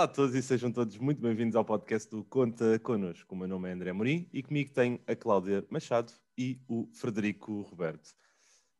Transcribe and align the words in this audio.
Olá 0.00 0.06
a 0.06 0.14
todos 0.14 0.34
e 0.34 0.40
sejam 0.40 0.72
todos 0.72 0.96
muito 0.96 1.20
bem-vindos 1.20 1.54
ao 1.54 1.62
podcast 1.62 2.10
do 2.10 2.24
Conta 2.24 2.78
Connosco. 2.78 3.34
O 3.34 3.36
meu 3.36 3.46
nome 3.46 3.68
é 3.68 3.72
André 3.74 3.92
Morim 3.92 4.26
e 4.32 4.42
comigo 4.42 4.72
tem 4.72 4.98
a 5.06 5.14
Cláudia 5.14 5.62
Machado 5.68 6.10
e 6.38 6.58
o 6.66 6.88
Frederico 6.94 7.60
Roberto. 7.60 8.14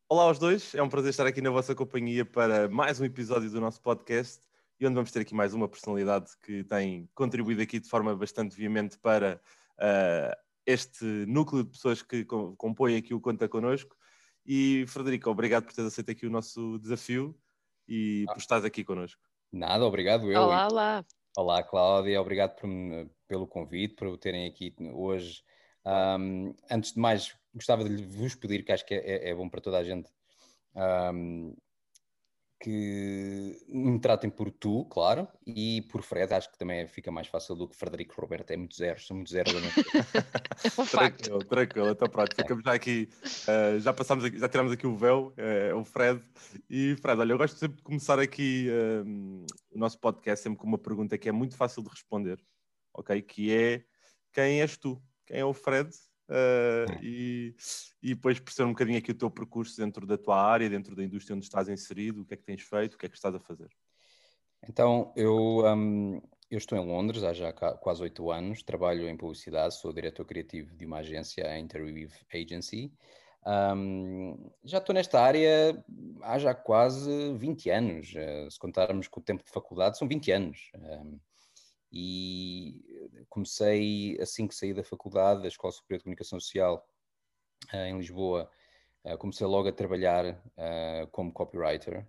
Olá 0.08 0.22
aos 0.22 0.38
dois, 0.38 0.74
é 0.74 0.82
um 0.82 0.88
prazer 0.88 1.10
estar 1.10 1.26
aqui 1.26 1.42
na 1.42 1.50
vossa 1.50 1.74
companhia 1.74 2.24
para 2.24 2.70
mais 2.70 2.98
um 3.00 3.04
episódio 3.04 3.50
do 3.50 3.60
nosso 3.60 3.82
podcast 3.82 4.40
e 4.80 4.86
onde 4.86 4.94
vamos 4.94 5.10
ter 5.10 5.20
aqui 5.20 5.34
mais 5.34 5.52
uma 5.52 5.68
personalidade 5.68 6.30
que 6.42 6.64
tem 6.64 7.06
contribuído 7.14 7.60
aqui 7.60 7.78
de 7.78 7.90
forma 7.90 8.16
bastante 8.16 8.56
veemente 8.56 8.96
para 8.96 9.38
uh, 9.74 10.34
este 10.64 11.04
núcleo 11.04 11.64
de 11.64 11.68
pessoas 11.68 12.00
que 12.00 12.24
compõem 12.24 12.96
aqui 12.96 13.12
o 13.12 13.20
Conta 13.20 13.46
Connosco. 13.46 13.94
E 14.46 14.86
Frederico, 14.88 15.28
obrigado 15.28 15.64
por 15.64 15.74
teres 15.74 15.92
aceito 15.92 16.12
aqui 16.12 16.24
o 16.24 16.30
nosso 16.30 16.78
desafio 16.78 17.38
e 17.86 18.24
ah. 18.26 18.32
por 18.32 18.40
estares 18.40 18.64
aqui 18.64 18.82
connosco. 18.82 19.29
Nada, 19.52 19.84
obrigado 19.84 20.30
eu. 20.30 20.42
Olá, 20.42 20.68
olá. 20.68 21.04
Olá, 21.36 21.62
Cláudia, 21.62 22.20
obrigado 22.20 22.54
por, 22.56 22.68
pelo 23.26 23.46
convite, 23.46 23.94
por 23.94 24.16
terem 24.16 24.46
aqui 24.46 24.74
hoje. 24.92 25.42
Um, 25.84 26.54
antes 26.70 26.92
de 26.92 27.00
mais, 27.00 27.36
gostava 27.54 27.82
de 27.82 28.04
vos 28.04 28.34
pedir, 28.34 28.64
que 28.64 28.72
acho 28.72 28.86
que 28.86 28.94
é, 28.94 29.30
é 29.30 29.34
bom 29.34 29.48
para 29.48 29.60
toda 29.60 29.78
a 29.78 29.84
gente, 29.84 30.08
um, 31.12 31.56
que 32.60 33.58
me 33.68 33.98
tratem 33.98 34.28
por 34.28 34.50
tu, 34.50 34.84
claro, 34.84 35.26
e 35.46 35.80
por 35.90 36.02
Fred, 36.02 36.32
acho 36.34 36.52
que 36.52 36.58
também 36.58 36.86
fica 36.86 37.10
mais 37.10 37.26
fácil 37.26 37.54
do 37.54 37.66
que 37.66 37.74
Frederico 37.74 38.20
Roberto, 38.20 38.50
é 38.50 38.56
muito 38.56 38.76
zero, 38.76 39.00
são 39.00 39.16
muito 39.16 39.30
zero. 39.30 39.50
é 39.56 40.80
um 40.80 40.84
facto. 40.84 41.22
Tranquilo, 41.22 41.44
tranquilo, 41.44 41.88
então 41.88 42.08
pronto, 42.08 42.36
ficamos 42.36 42.62
já 42.62 42.74
aqui, 42.74 43.08
uh, 43.24 43.80
já 43.80 43.94
passamos 43.94 44.24
aqui, 44.26 44.38
já 44.38 44.46
tiramos 44.46 44.72
aqui 44.72 44.86
o 44.86 44.94
véu, 44.94 45.32
é 45.38 45.72
o 45.74 45.82
Fred, 45.84 46.22
e 46.68 46.94
Fred, 47.00 47.18
olha, 47.18 47.32
eu 47.32 47.38
gosto 47.38 47.56
sempre 47.56 47.78
de 47.78 47.82
começar 47.82 48.18
aqui 48.18 48.68
uh, 48.68 49.46
o 49.72 49.78
nosso 49.78 49.98
podcast 49.98 50.42
sempre 50.42 50.58
com 50.58 50.66
uma 50.66 50.78
pergunta 50.78 51.16
que 51.16 51.30
é 51.30 51.32
muito 51.32 51.56
fácil 51.56 51.82
de 51.82 51.88
responder, 51.88 52.38
ok, 52.92 53.22
que 53.22 53.54
é, 53.54 53.82
quem 54.34 54.60
és 54.60 54.76
tu? 54.76 55.02
Quem 55.26 55.38
é 55.38 55.44
o 55.44 55.54
Fred? 55.54 55.88
Uh, 56.30 57.02
e, 57.02 57.56
e 58.00 58.14
depois 58.14 58.38
perceber 58.38 58.68
um 58.68 58.72
bocadinho 58.72 58.98
aqui 58.98 59.10
o 59.10 59.14
teu 59.14 59.28
percurso 59.28 59.76
dentro 59.76 60.06
da 60.06 60.16
tua 60.16 60.40
área, 60.40 60.70
dentro 60.70 60.94
da 60.94 61.02
indústria 61.02 61.34
onde 61.34 61.44
estás 61.44 61.68
inserido, 61.68 62.22
o 62.22 62.24
que 62.24 62.34
é 62.34 62.36
que 62.36 62.44
tens 62.44 62.62
feito, 62.62 62.94
o 62.94 62.98
que 62.98 63.06
é 63.06 63.08
que 63.08 63.16
estás 63.16 63.34
a 63.34 63.40
fazer. 63.40 63.68
Então, 64.68 65.12
eu, 65.16 65.64
um, 65.66 66.22
eu 66.48 66.58
estou 66.58 66.78
em 66.78 66.86
Londres 66.86 67.24
há 67.24 67.32
já 67.32 67.52
quase 67.52 68.02
oito 68.02 68.30
anos, 68.30 68.62
trabalho 68.62 69.08
em 69.08 69.16
publicidade, 69.16 69.74
sou 69.74 69.92
diretor 69.92 70.24
criativo 70.24 70.72
de 70.76 70.86
uma 70.86 70.98
agência, 70.98 71.44
a 71.50 71.58
Interweave 71.58 72.14
Agency. 72.32 72.92
Um, 73.44 74.52
já 74.62 74.78
estou 74.78 74.94
nesta 74.94 75.20
área 75.20 75.82
há 76.22 76.38
já 76.38 76.54
quase 76.54 77.32
20 77.38 77.70
anos, 77.70 78.12
uh, 78.14 78.48
se 78.48 78.58
contarmos 78.58 79.08
com 79.08 79.18
o 79.18 79.22
tempo 79.22 79.42
de 79.42 79.50
faculdade, 79.50 79.98
são 79.98 80.06
20 80.06 80.30
anos. 80.30 80.70
Um, 80.76 81.18
e 81.92 83.24
comecei 83.28 84.16
assim 84.20 84.46
que 84.46 84.54
saí 84.54 84.72
da 84.72 84.84
faculdade, 84.84 85.42
da 85.42 85.48
Escola 85.48 85.72
Superior 85.72 85.98
de 85.98 86.04
Comunicação 86.04 86.38
Social 86.38 86.86
uh, 87.72 87.76
em 87.76 87.96
Lisboa, 87.96 88.50
uh, 89.04 89.18
comecei 89.18 89.46
logo 89.46 89.68
a 89.68 89.72
trabalhar 89.72 90.40
como 91.10 91.32
copywriter. 91.32 92.06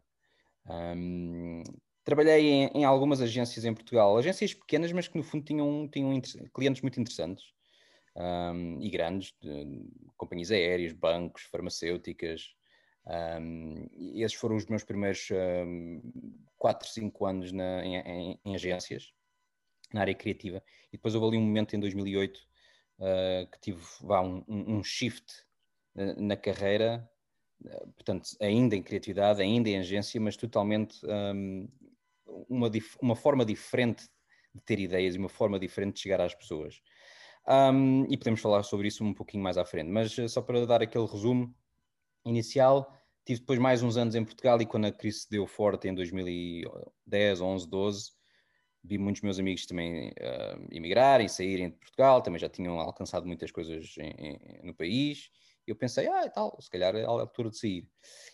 Trabalhei 2.04 2.70
em, 2.74 2.84
algumas 2.84 3.22
agências 3.22 3.64
em 3.64 3.74
Portugal, 3.74 4.18
agências 4.18 4.54
pequenas, 4.54 4.92
mas 4.92 5.08
que 5.08 5.18
no 5.18 5.24
fundo 5.24 5.46
tinham, 5.46 5.88
tinham 5.88 6.20
clientes 6.54 6.82
muito 6.82 7.00
interessantes 7.00 7.54
e 8.80 8.90
grandes, 8.90 9.34
de, 9.42 9.86
companhias 10.18 10.52
aéreas, 10.52 10.94
bancos, 10.94 11.44
farmacêuticas. 11.44 12.54
Esses 14.16 14.34
foram 14.34 14.56
os 14.56 14.66
meus 14.66 14.84
primeiros 14.84 15.28
um, 15.32 16.02
4, 16.58 16.88
5 16.90 17.26
anos 17.26 17.52
na, 17.52 17.86
em, 17.86 17.98
em, 17.98 18.40
em 18.44 18.56
agências 18.56 19.14
na 19.94 20.02
área 20.02 20.16
criativa. 20.16 20.64
E 20.90 20.98
depois 20.98 21.16
houve 21.16 21.28
ali 21.28 21.38
um 21.38 21.46
momento 21.46 21.76
em 21.76 21.80
2008 21.80 22.38
uh, 22.38 22.42
eh, 23.00 23.48
que 23.52 23.60
tive 23.60 23.82
vá, 24.02 24.22
um, 24.22 24.44
um 24.48 24.84
shift 24.84 25.26
uh, 25.96 26.22
na 26.22 26.36
carreira, 26.36 27.10
uh, 27.66 27.88
portanto, 27.94 28.30
ainda 28.40 28.76
em 28.76 28.84
criatividade, 28.84 29.42
ainda 29.42 29.70
em 29.70 29.80
agência, 29.80 30.20
mas 30.20 30.36
totalmente 30.36 31.00
um, 31.06 31.68
uma, 32.50 32.70
uma 33.02 33.16
forma 33.16 33.46
diferente 33.46 34.08
de 34.54 34.62
ter 34.62 34.80
ideias 34.80 35.16
e 35.16 35.18
uma 35.18 35.30
forma 35.30 35.60
diferente 35.60 35.96
de 35.96 36.02
chegar 36.02 36.22
às 36.22 36.36
pessoas. 36.36 36.82
Um, 37.48 38.06
e 38.10 38.18
podemos 38.18 38.40
falar 38.40 38.64
sobre 38.64 38.88
isso 38.88 39.04
um 39.04 39.14
pouquinho 39.14 39.44
mais 39.44 39.58
à 39.58 39.66
frente, 39.66 39.90
mas 39.90 40.16
só 40.32 40.42
para 40.42 40.66
dar 40.66 40.82
aquele 40.82 41.08
resumo 41.08 41.56
inicial, 42.24 42.94
tive 43.26 43.40
depois 43.40 43.60
mais 43.60 43.82
uns 43.82 43.98
anos 43.98 44.16
em 44.16 44.24
Portugal 44.24 44.62
e 44.62 44.66
quando 44.66 44.86
a 44.86 44.92
crise 44.92 45.22
se 45.22 45.30
deu 45.30 45.48
forte 45.48 45.88
em 45.88 45.96
2010, 45.96 47.42
11, 47.42 47.68
12, 47.68 48.12
vi 48.84 48.98
muitos 48.98 49.22
meus 49.22 49.40
amigos 49.40 49.66
também 49.66 50.10
uh, 50.10 50.68
emigrarem, 50.72 51.28
saírem 51.28 51.70
de 51.70 51.76
Portugal, 51.78 52.22
também 52.22 52.40
já 52.40 52.50
tinham 52.50 52.80
alcançado 52.80 53.26
muitas 53.26 53.52
coisas 53.52 53.96
em, 53.98 54.10
em, 54.10 54.62
no 54.64 54.74
país. 54.74 55.30
Eu 55.68 55.76
pensei, 55.76 56.08
ah, 56.08 56.28
tal, 56.30 56.60
se 56.60 56.70
calhar 56.70 56.96
é 56.96 57.04
a 57.04 57.08
altura 57.08 57.50
de 57.50 57.58
sair. 57.58 57.88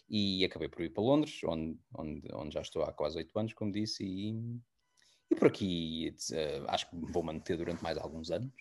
E 0.10 0.46
acabei 0.46 0.70
por 0.70 0.82
ir 0.82 0.90
para 0.90 1.04
Londres, 1.04 1.42
onde, 1.44 1.78
onde, 1.94 2.28
onde 2.34 2.54
já 2.54 2.62
estou 2.62 2.84
há 2.84 2.94
quase 2.94 3.18
oito 3.18 3.38
anos, 3.38 3.54
como 3.54 3.72
disse, 3.72 4.06
e, 4.06 4.32
e 5.30 5.36
por 5.36 5.50
aqui 5.50 6.16
uh, 6.32 6.66
acho 6.70 6.90
que 6.90 6.96
vou 6.96 7.22
manter 7.22 7.58
durante 7.58 7.84
mais 7.84 7.98
alguns 7.98 8.32
anos. 8.32 8.54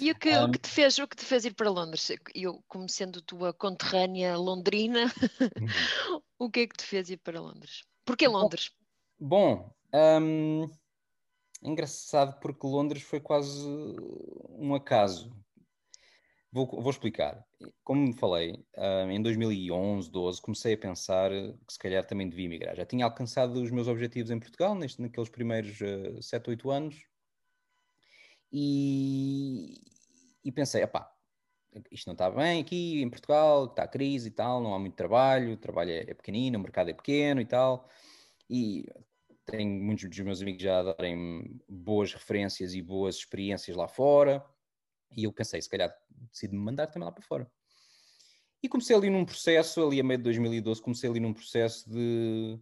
E 0.00 0.10
o 0.10 0.18
que, 0.18 0.36
um, 0.36 0.44
o, 0.46 0.50
que 0.50 0.58
te 0.58 0.68
fez, 0.68 0.98
o 0.98 1.06
que 1.06 1.16
te 1.16 1.24
fez 1.24 1.44
ir 1.44 1.54
para 1.54 1.70
Londres? 1.70 2.10
Eu, 2.34 2.62
como 2.66 2.88
sendo 2.88 3.22
tua 3.22 3.52
conterrânea 3.54 4.36
londrina, 4.36 5.04
uhum. 5.04 6.22
o 6.40 6.50
que 6.50 6.60
é 6.60 6.66
que 6.66 6.76
te 6.76 6.84
fez 6.84 7.08
ir 7.08 7.18
para 7.18 7.40
Londres? 7.40 7.84
Porquê 8.04 8.26
Londres? 8.26 8.72
Bom, 9.20 9.56
bom 9.56 9.81
um, 9.94 10.70
engraçado 11.62 12.38
porque 12.40 12.66
Londres 12.66 13.02
foi 13.02 13.20
quase 13.20 13.66
um 14.50 14.74
acaso. 14.74 15.34
Vou, 16.50 16.66
vou 16.66 16.90
explicar. 16.90 17.42
Como 17.82 18.12
falei, 18.14 18.62
em 19.08 19.22
2011, 19.22 20.10
12, 20.10 20.42
comecei 20.42 20.74
a 20.74 20.78
pensar 20.78 21.30
que 21.30 21.72
se 21.72 21.78
calhar 21.78 22.06
também 22.06 22.28
devia 22.28 22.44
emigrar. 22.44 22.76
Já 22.76 22.84
tinha 22.84 23.06
alcançado 23.06 23.62
os 23.62 23.70
meus 23.70 23.88
objetivos 23.88 24.30
em 24.30 24.38
Portugal, 24.38 24.74
neste, 24.74 25.00
naqueles 25.00 25.30
primeiros 25.30 25.80
uh, 25.80 26.22
7, 26.22 26.50
8 26.50 26.70
anos, 26.70 27.06
e, 28.52 29.80
e 30.44 30.52
pensei, 30.52 30.84
opá, 30.84 31.10
isto 31.90 32.06
não 32.06 32.12
está 32.12 32.30
bem 32.30 32.60
aqui 32.60 33.00
em 33.00 33.08
Portugal, 33.08 33.64
está 33.64 33.84
a 33.84 33.88
crise 33.88 34.28
e 34.28 34.30
tal, 34.30 34.60
não 34.60 34.74
há 34.74 34.78
muito 34.78 34.94
trabalho, 34.94 35.54
o 35.54 35.56
trabalho 35.56 35.90
é, 35.90 36.00
é 36.00 36.14
pequenino, 36.14 36.58
o 36.58 36.62
mercado 36.62 36.90
é 36.90 36.92
pequeno 36.92 37.40
e 37.40 37.46
tal, 37.46 37.88
e 38.50 38.84
tenho 39.46 39.82
muitos 39.82 40.08
dos 40.08 40.18
meus 40.20 40.40
amigos 40.40 40.62
já 40.62 40.80
a 40.80 40.94
darem 40.94 41.60
boas 41.68 42.12
referências 42.12 42.74
e 42.74 42.82
boas 42.82 43.16
experiências 43.16 43.76
lá 43.76 43.88
fora, 43.88 44.44
e 45.16 45.24
eu 45.24 45.32
pensei, 45.32 45.60
se 45.60 45.68
calhar 45.68 45.94
decido-me 46.30 46.60
mandar 46.60 46.86
também 46.86 47.06
lá 47.06 47.12
para 47.12 47.22
fora. 47.22 47.50
E 48.62 48.68
comecei 48.68 48.94
ali 48.94 49.10
num 49.10 49.24
processo, 49.24 49.84
ali 49.84 49.98
a 49.98 50.04
meio 50.04 50.18
de 50.18 50.24
2012, 50.24 50.80
comecei 50.80 51.10
ali 51.10 51.18
num 51.18 51.32
processo 51.32 51.90
de 51.90 52.58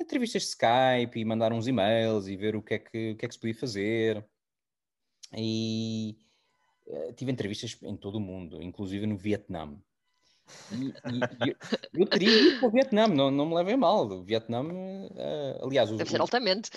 entrevistas 0.00 0.42
de 0.42 0.48
Skype 0.48 1.18
e 1.18 1.24
mandar 1.24 1.52
uns 1.52 1.68
e-mails 1.68 2.26
e 2.26 2.36
ver 2.36 2.56
o 2.56 2.62
que 2.62 2.74
é 2.74 2.78
que, 2.78 3.12
o 3.12 3.16
que, 3.16 3.24
é 3.24 3.28
que 3.28 3.34
se 3.34 3.40
podia 3.40 3.54
fazer. 3.54 4.26
E 5.36 6.16
uh, 6.86 7.12
tive 7.12 7.30
entrevistas 7.30 7.78
em 7.82 7.96
todo 7.96 8.16
o 8.16 8.20
mundo, 8.20 8.60
inclusive 8.60 9.06
no 9.06 9.16
Vietnã. 9.16 9.80
E, 10.72 10.88
e, 10.88 11.50
eu, 11.50 12.00
eu 12.00 12.06
teria 12.06 12.28
ido 12.28 12.58
para 12.58 12.68
o 12.68 12.70
Vietnã, 12.70 13.08
não, 13.08 13.30
não 13.30 13.46
me 13.46 13.54
levem 13.54 13.76
mal. 13.76 14.06
O 14.06 14.22
Vietnã, 14.22 14.62
uh, 14.62 15.64
aliás, 15.64 15.90
o, 15.90 15.96
deve 15.96 16.10
ser 16.10 16.20
altamente. 16.20 16.70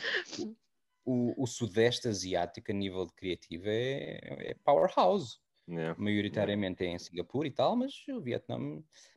O, 1.05 1.43
o, 1.43 1.47
Sudeste 1.47 2.07
Asiático, 2.07 2.71
a 2.71 2.73
nível 2.73 3.05
de 3.05 3.13
criativo, 3.13 3.65
é, 3.67 4.19
é 4.51 4.55
powerhouse. 4.63 5.37
Yeah. 5.69 5.99
Maioritariamente 5.99 6.83
yeah. 6.83 6.93
é 6.93 6.95
em 6.95 6.99
Singapura 6.99 7.47
e 7.47 7.51
tal, 7.51 7.75
mas 7.75 7.93
o 8.07 8.21
Vietnã. 8.21 8.57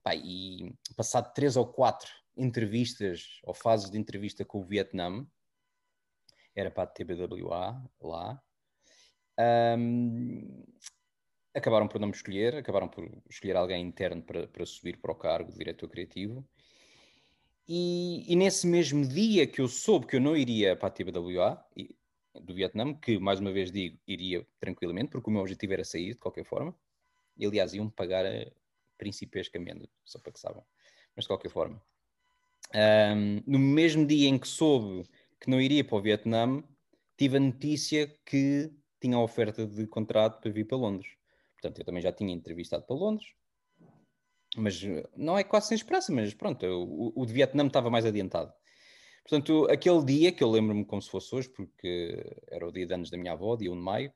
Pá, 0.03 0.15
e 0.15 0.75
passado 0.97 1.33
três 1.33 1.57
ou 1.57 1.67
quatro 1.67 2.11
entrevistas 2.37 3.41
ou 3.45 3.55
fases 3.55 3.91
de 3.91 3.99
entrevista 3.99 4.45
com 4.45 4.61
o 4.61 4.65
Vietnã, 4.65 5.27
era 6.55 6.71
para 6.71 6.85
a 6.85 6.87
TBWA 6.87 7.83
lá. 8.01 8.43
Um, 9.79 10.65
acabaram 11.55 11.89
por 11.89 12.01
não 12.01 12.09
me 12.09 12.15
escolher, 12.15 12.57
acabaram 12.57 12.89
por 12.89 13.09
escolher 13.29 13.57
alguém 13.57 13.85
interno 13.85 14.23
para, 14.23 14.47
para 14.47 14.67
subir 14.67 14.99
para 14.99 15.13
o 15.13 15.15
cargo 15.15 15.51
de 15.51 15.59
diretor 15.59 15.89
criativo. 15.89 16.47
E, 17.69 18.25
e, 18.27 18.35
nesse 18.37 18.67
mesmo 18.67 19.07
dia 19.07 19.47
que 19.47 19.61
eu 19.61 19.69
soube 19.69 20.07
que 20.07 20.17
eu 20.17 20.21
não 20.21 20.37
iria 20.37 20.75
para 20.75 20.89
a 20.89 20.91
TBWA 20.91 21.65
do 22.43 22.55
Vietnã, 22.55 22.95
que 22.95 23.19
mais 23.19 23.39
uma 23.39 23.53
vez 23.53 23.71
digo, 23.71 23.99
iria 24.07 24.47
tranquilamente, 24.59 25.11
porque 25.11 25.31
o 25.31 25.33
meu 25.33 25.43
objetivo 25.43 25.73
era 25.75 25.85
sair 25.85 26.15
de 26.15 26.19
qualquer 26.19 26.45
forma, 26.45 26.75
e 27.37 27.47
aliás 27.47 27.73
iam 27.73 27.89
pagar 27.89 28.27
a 28.27 28.51
principescamente, 28.99 29.89
só 30.05 30.19
para 30.19 30.33
que 30.33 30.41
saibam, 30.41 30.65
mas 31.17 31.25
de 31.25 31.29
qualquer 31.29 31.49
forma. 31.49 31.81
Um, 32.75 33.43
no 33.47 33.59
mesmo 33.59 34.07
dia 34.07 34.29
em 34.29 34.39
que 34.39 34.47
soube 34.47 35.09
que 35.41 35.49
não 35.49 35.61
iria 35.61 35.83
para 35.83 35.97
o 35.97 36.03
Vietnã, 36.03 36.63
tive 37.17 37.39
a 37.39 37.41
notícia 37.41 38.07
que 38.27 38.71
tinha 39.01 39.17
a 39.17 39.23
oferta 39.23 39.67
de 39.67 39.87
contrato 39.87 40.41
para 40.41 40.51
vir 40.51 40.67
para 40.67 40.77
Londres. 40.77 41.20
Portanto, 41.61 41.79
eu 41.79 41.85
também 41.85 42.03
já 42.03 42.11
tinha 42.11 42.33
entrevistado 42.33 42.85
para 42.85 42.97
Londres, 42.97 43.29
mas 44.57 44.83
eh, 44.83 45.07
não 45.17 45.39
é 45.39 45.45
quase 45.45 45.69
sem 45.69 45.75
esperança, 45.75 46.13
mas 46.13 46.33
pronto, 46.33 46.65
o, 46.67 47.13
o 47.15 47.27
de 47.27 47.33
Vietnã 47.33 47.67
estava 47.67 47.91
mais 47.91 48.07
adiantado. 48.07 48.53
Portanto, 49.23 49.67
aquele 49.71 50.05
dia 50.05 50.33
que 50.33 50.43
eu 50.43 50.51
lembro-me 50.51 50.85
como 50.85 51.03
se 51.03 51.11
fosse 51.11 51.35
hoje, 51.35 51.49
porque 51.51 52.25
era 52.49 52.67
o 52.67 52.73
dia 52.73 52.87
de 52.87 52.95
anos 52.95 53.11
da 53.11 53.19
minha 53.19 53.33
avó, 53.33 53.57
dia 53.57 53.71
1 53.71 53.77
de 53.77 53.83
maio, 53.83 54.13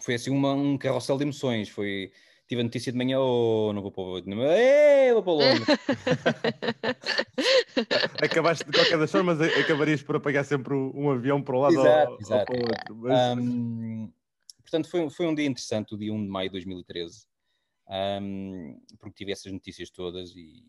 foi 0.00 0.14
assim 0.14 0.30
uma, 0.30 0.52
um 0.52 0.76
carrossel 0.76 1.16
de 1.16 1.24
emoções. 1.24 1.70
Foi, 1.70 2.12
tive 2.46 2.60
a 2.60 2.64
notícia 2.64 2.92
de 2.92 2.98
manhã, 2.98 3.18
oh, 3.18 3.72
não 3.72 3.80
vou 3.82 3.90
para 3.90 4.02
o 4.02 4.18
Ei, 4.18 5.12
vou 5.12 5.22
para 5.22 5.32
Londres. 5.32 5.66
Acabaste 8.22 8.64
de 8.64 8.72
qualquer 8.72 8.98
das 8.98 9.10
formas, 9.10 9.40
acabarias 9.40 10.02
por 10.02 10.16
apagar 10.16 10.44
sempre 10.44 10.74
um 10.74 11.10
avião 11.10 11.42
para 11.42 11.56
um 11.56 11.60
lado 11.60 11.74
exato, 11.74 12.12
ou, 12.12 12.18
exato. 12.20 12.40
ou 12.40 12.46
para 12.46 12.56
o 12.56 12.60
outro. 12.68 12.96
Mas... 12.96 13.38
Um, 13.38 14.12
portanto, 14.66 14.88
foi, 14.90 15.08
foi 15.08 15.26
um 15.26 15.34
dia 15.34 15.46
interessante, 15.46 15.94
o 15.94 15.98
dia 15.98 16.12
1 16.12 16.24
de 16.24 16.28
maio 16.28 16.48
de 16.48 16.54
2013, 16.54 17.26
um, 18.20 18.80
porque 18.98 19.16
tive 19.16 19.32
essas 19.32 19.52
notícias 19.52 19.90
todas 19.90 20.34
e, 20.34 20.64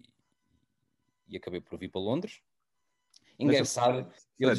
e 1.28 1.36
acabei 1.36 1.60
por 1.60 1.78
vir 1.80 1.90
para 1.90 2.00
Londres. 2.00 2.42
Engraçado, 3.40 4.12
eu, 4.40 4.50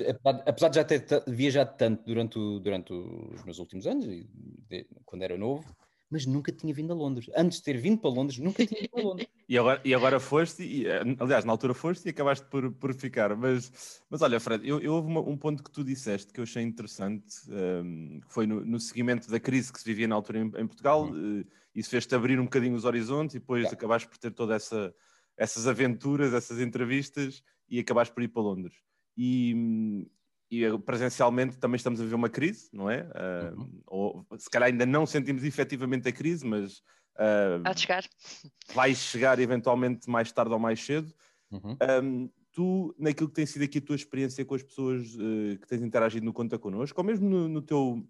apesar 0.47 0.69
de 0.69 0.77
já 0.77 0.85
ter 0.85 1.05
viajado 1.27 1.77
tanto 1.77 2.05
durante, 2.05 2.39
o, 2.39 2.61
durante 2.61 2.93
os 2.93 3.45
meus 3.45 3.59
últimos 3.59 3.87
anos, 3.87 4.05
de, 4.07 4.87
quando 5.05 5.23
era 5.23 5.37
novo, 5.37 5.65
mas 6.11 6.25
nunca 6.27 6.51
tinha 6.51 6.73
vindo 6.73 6.93
a 6.93 6.97
Londres. 6.97 7.31
Antes 7.37 7.59
de 7.59 7.65
ter 7.65 7.77
vindo 7.79 7.99
para 7.99 8.11
Londres, 8.11 8.39
nunca 8.39 8.65
tinha 8.67 8.81
vindo 8.81 8.99
a 8.99 9.03
Londres. 9.03 9.29
e, 9.49 9.59
agora, 9.59 9.81
e 9.85 9.95
agora 9.95 10.21
foste, 10.21 10.63
e, 10.63 10.87
eh, 10.87 11.03
aliás, 11.21 11.45
na 11.45 11.53
altura 11.53 11.75
foste 11.75 12.07
e 12.07 12.11
acabaste 12.11 12.47
por, 12.47 12.73
por 12.73 12.95
ficar. 12.95 13.37
Mas, 13.37 14.01
mas 14.09 14.23
olha, 14.23 14.41
Fred, 14.41 14.67
eu, 14.67 14.81
eu 14.81 14.95
houve 14.95 15.09
uma, 15.09 15.21
um 15.21 15.37
ponto 15.37 15.63
que 15.63 15.71
tu 15.71 15.85
disseste 15.85 16.33
que 16.33 16.41
eu 16.41 16.45
achei 16.45 16.63
interessante, 16.63 17.35
um, 17.49 17.55
ehm, 17.55 18.21
que 18.21 18.33
foi 18.33 18.47
no, 18.47 18.65
no, 18.65 18.81
seguimento 18.81 19.31
da 19.31 19.39
crise 19.39 19.73
que 19.73 19.79
se 19.79 19.85
vivia 19.85 20.09
na 20.09 20.15
altura 20.15 20.39
em, 20.39 20.47
em 20.47 20.67
Portugal. 20.67 21.05
Uhum. 21.05 21.41
Uh, 21.41 21.47
isso 21.75 21.91
fez-te 21.91 22.15
abrir 22.15 22.41
um 22.41 22.45
bocadinho 22.45 22.75
os 22.75 22.85
horizontes 22.85 23.37
e 23.37 23.39
depois 23.39 23.73
acabaste 23.73 24.09
por 24.09 24.19
ter 24.19 24.33
toda 24.33 24.55
essa 24.55 24.93
essas 25.39 25.69
aventuras, 25.69 26.35
essas 26.35 26.59
entrevistas 26.59 27.43
e 27.69 27.79
acabaste 27.79 28.13
por 28.13 28.23
ir 28.23 28.29
para 28.29 28.43
Londres. 28.43 28.77
E, 29.17 30.07
e 30.51 30.79
presencialmente 30.79 31.59
também 31.59 31.77
estamos 31.77 32.01
a 32.01 32.05
viver 32.05 32.15
uma 32.15 32.29
crise, 32.29 32.69
não 32.73 32.91
é? 32.91 33.03
Uh, 33.03 33.61
uhum. 33.61 33.83
ou 33.87 34.27
se 34.39 34.49
calhar 34.49 34.69
ainda 34.69 34.87
não 34.87 35.07
sentimos 35.07 35.45
efetivamente 35.45 36.09
a 36.09 36.13
crise, 36.13 36.47
mas 36.47 36.79
uh, 37.17 37.63
Há 37.65 37.73
de 37.73 37.81
chegar. 37.83 38.05
vai 38.75 38.95
chegar 38.95 39.39
eventualmente 39.39 40.09
mais 40.09 40.33
tarde 40.33 40.53
ou 40.53 40.59
mais 40.59 40.83
cedo. 40.83 41.13
Uhum. 41.51 41.77
Um, 42.03 42.31
tu, 42.53 42.95
naquilo 42.99 43.29
que 43.29 43.35
tem 43.35 43.47
sido 43.47 43.63
aqui 43.63 43.79
a 43.79 43.83
tua 43.83 43.97
experiência 43.97 44.45
com 44.45 44.55
as 44.55 44.63
pessoas 44.63 45.15
uh, 45.15 45.59
que 45.61 45.67
tens 45.69 45.83
interagido 45.83 46.25
no 46.25 46.33
Conta 46.33 46.59
Connosco, 46.59 46.99
ou 46.99 47.07
mesmo 47.07 47.29
no, 47.29 47.49
no 47.49 47.63
teu 47.63 48.07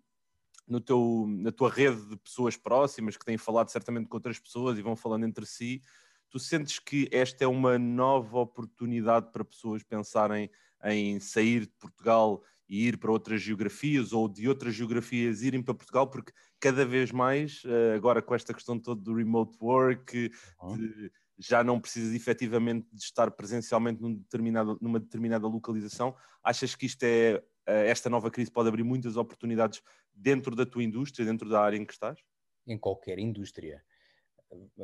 no 0.67 0.81
teu, 0.81 1.25
na 1.27 1.51
tua 1.51 1.71
rede 1.71 2.05
de 2.11 2.17
pessoas 2.17 2.55
próximas 2.55 3.17
que 3.17 3.25
têm 3.25 3.39
falado 3.39 3.71
certamente 3.71 4.07
com 4.07 4.17
outras 4.19 4.39
pessoas 4.39 4.79
e 4.79 4.83
vão 4.83 4.95
falando 4.95 5.25
entre 5.25 5.47
si, 5.47 5.81
Tu 6.31 6.39
sentes 6.39 6.79
que 6.79 7.09
esta 7.11 7.45
é 7.45 7.47
uma 7.47 7.79
nova 7.79 8.39
oportunidade 8.39 9.31
para 9.33 9.45
pessoas 9.45 9.83
pensarem 9.83 10.51
em 10.85 11.19
sair 11.21 11.63
de 11.63 11.73
Portugal 11.79 12.43
e 12.69 12.87
ir 12.87 12.99
para 12.99 13.11
outras 13.11 13.41
geografias 13.41 14.13
ou 14.13 14.29
de 14.29 14.47
outras 14.47 14.75
geografias 14.75 15.43
irem 15.43 15.63
para 15.63 15.75
Portugal, 15.75 16.09
porque 16.09 16.33
cada 16.61 16.85
vez 16.85 17.11
mais, 17.11 17.63
eh, 17.65 17.95
agora 17.95 18.21
com 18.21 18.35
esta 18.35 18.53
questão 18.53 18.79
toda 18.79 19.01
do 19.01 19.15
remote 19.15 19.57
work, 19.61 20.31
de, 20.77 21.11
já 21.39 21.65
não 21.65 21.81
precisas 21.81 22.15
efetivamente 22.15 22.87
de 22.93 23.03
estar 23.03 23.31
presencialmente 23.31 24.03
num 24.03 24.23
numa 24.81 25.01
determinada 25.01 25.47
localização, 25.47 26.15
achas 26.43 26.75
que 26.75 26.85
isto 26.85 27.03
é, 27.05 27.43
eh, 27.67 27.91
esta 27.91 28.11
nova 28.11 28.31
crise 28.31 28.51
pode 28.51 28.69
abrir 28.69 28.83
muitas 28.85 29.17
oportunidades 29.17 29.81
dentro 30.13 30.55
da 30.55 30.67
tua 30.67 30.83
indústria, 30.83 31.25
dentro 31.25 31.49
da 31.49 31.63
área 31.63 31.79
em 31.79 31.87
que 31.87 31.93
estás? 31.95 32.19
Em 32.67 32.77
qualquer 32.77 33.19
indústria 33.19 33.83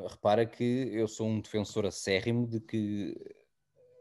repara 0.08 0.46
que 0.46 0.90
eu 0.93 1.08
sou 1.08 1.26
um 1.26 1.40
defensor 1.40 1.87
acérrimo 1.87 2.46
de 2.46 2.61
que 2.61 3.14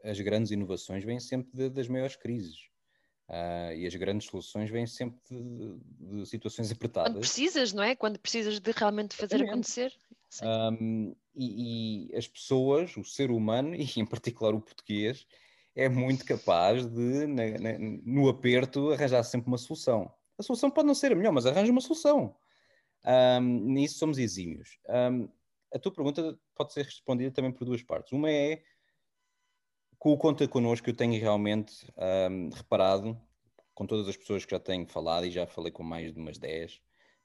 as 0.03 0.19
grandes 0.19 0.51
inovações 0.51 1.03
vêm 1.03 1.19
sempre 1.19 1.49
de, 1.53 1.69
das 1.69 1.87
maiores 1.87 2.15
crises. 2.15 2.71
Uh, 3.29 3.73
e 3.75 3.87
as 3.87 3.95
grandes 3.95 4.27
soluções 4.27 4.69
vêm 4.69 4.85
sempre 4.85 5.17
de, 5.29 6.19
de, 6.19 6.25
situações 6.25 6.69
apertadas. 6.71 7.13
Quando 7.13 7.19
precisas, 7.21 7.71
não 7.71 7.81
é? 7.81 7.95
Quando 7.95 8.19
precisas 8.19 8.59
de 8.59 8.71
realmente 8.71 9.15
fazer 9.15 9.41
acontecer. 9.43 9.93
Um, 10.43 11.15
e, 11.35 12.09
e, 12.11 12.17
as 12.17 12.27
pessoas, 12.27 12.95
o 12.97 13.03
ser 13.03 13.31
humano, 13.31 13.73
e 13.75 13.87
em 13.97 14.05
particular 14.05 14.53
o 14.53 14.61
português, 14.61 15.25
é 15.75 15.87
muito 15.87 16.25
capaz 16.25 16.85
de, 16.85 17.25
na, 17.25 17.43
na, 17.59 17.79
no 17.79 18.27
aperto, 18.27 18.91
arranjar 18.91 19.23
sempre 19.23 19.47
uma 19.47 19.57
solução. 19.57 20.13
A 20.37 20.43
solução 20.43 20.69
pode 20.69 20.87
não 20.87 20.95
ser 20.95 21.11
a 21.11 21.15
melhor, 21.15 21.31
mas 21.31 21.45
arranja 21.45 21.71
uma 21.71 21.81
solução. 21.81 22.35
Um, 23.05 23.41
nisso 23.71 23.97
somos 23.99 24.17
exímios. 24.17 24.77
Um, 24.89 25.29
a 25.73 25.79
tua 25.79 25.91
pergunta 25.91 26.37
pode 26.55 26.73
ser 26.73 26.85
respondida 26.85 27.31
também 27.31 27.51
por 27.51 27.65
duas 27.65 27.81
partes. 27.81 28.11
Uma 28.13 28.29
é, 28.29 28.63
com 29.97 30.11
o 30.11 30.17
Conta 30.17 30.47
Connosco, 30.47 30.89
eu 30.89 30.95
tenho 30.95 31.19
realmente 31.19 31.73
um, 32.29 32.49
reparado, 32.49 33.19
com 33.73 33.87
todas 33.87 34.07
as 34.07 34.17
pessoas 34.17 34.45
que 34.45 34.51
já 34.51 34.59
tenho 34.59 34.85
falado, 34.87 35.25
e 35.25 35.31
já 35.31 35.47
falei 35.47 35.71
com 35.71 35.81
mais 35.81 36.13
de 36.13 36.19
umas 36.19 36.37
10, 36.37 36.79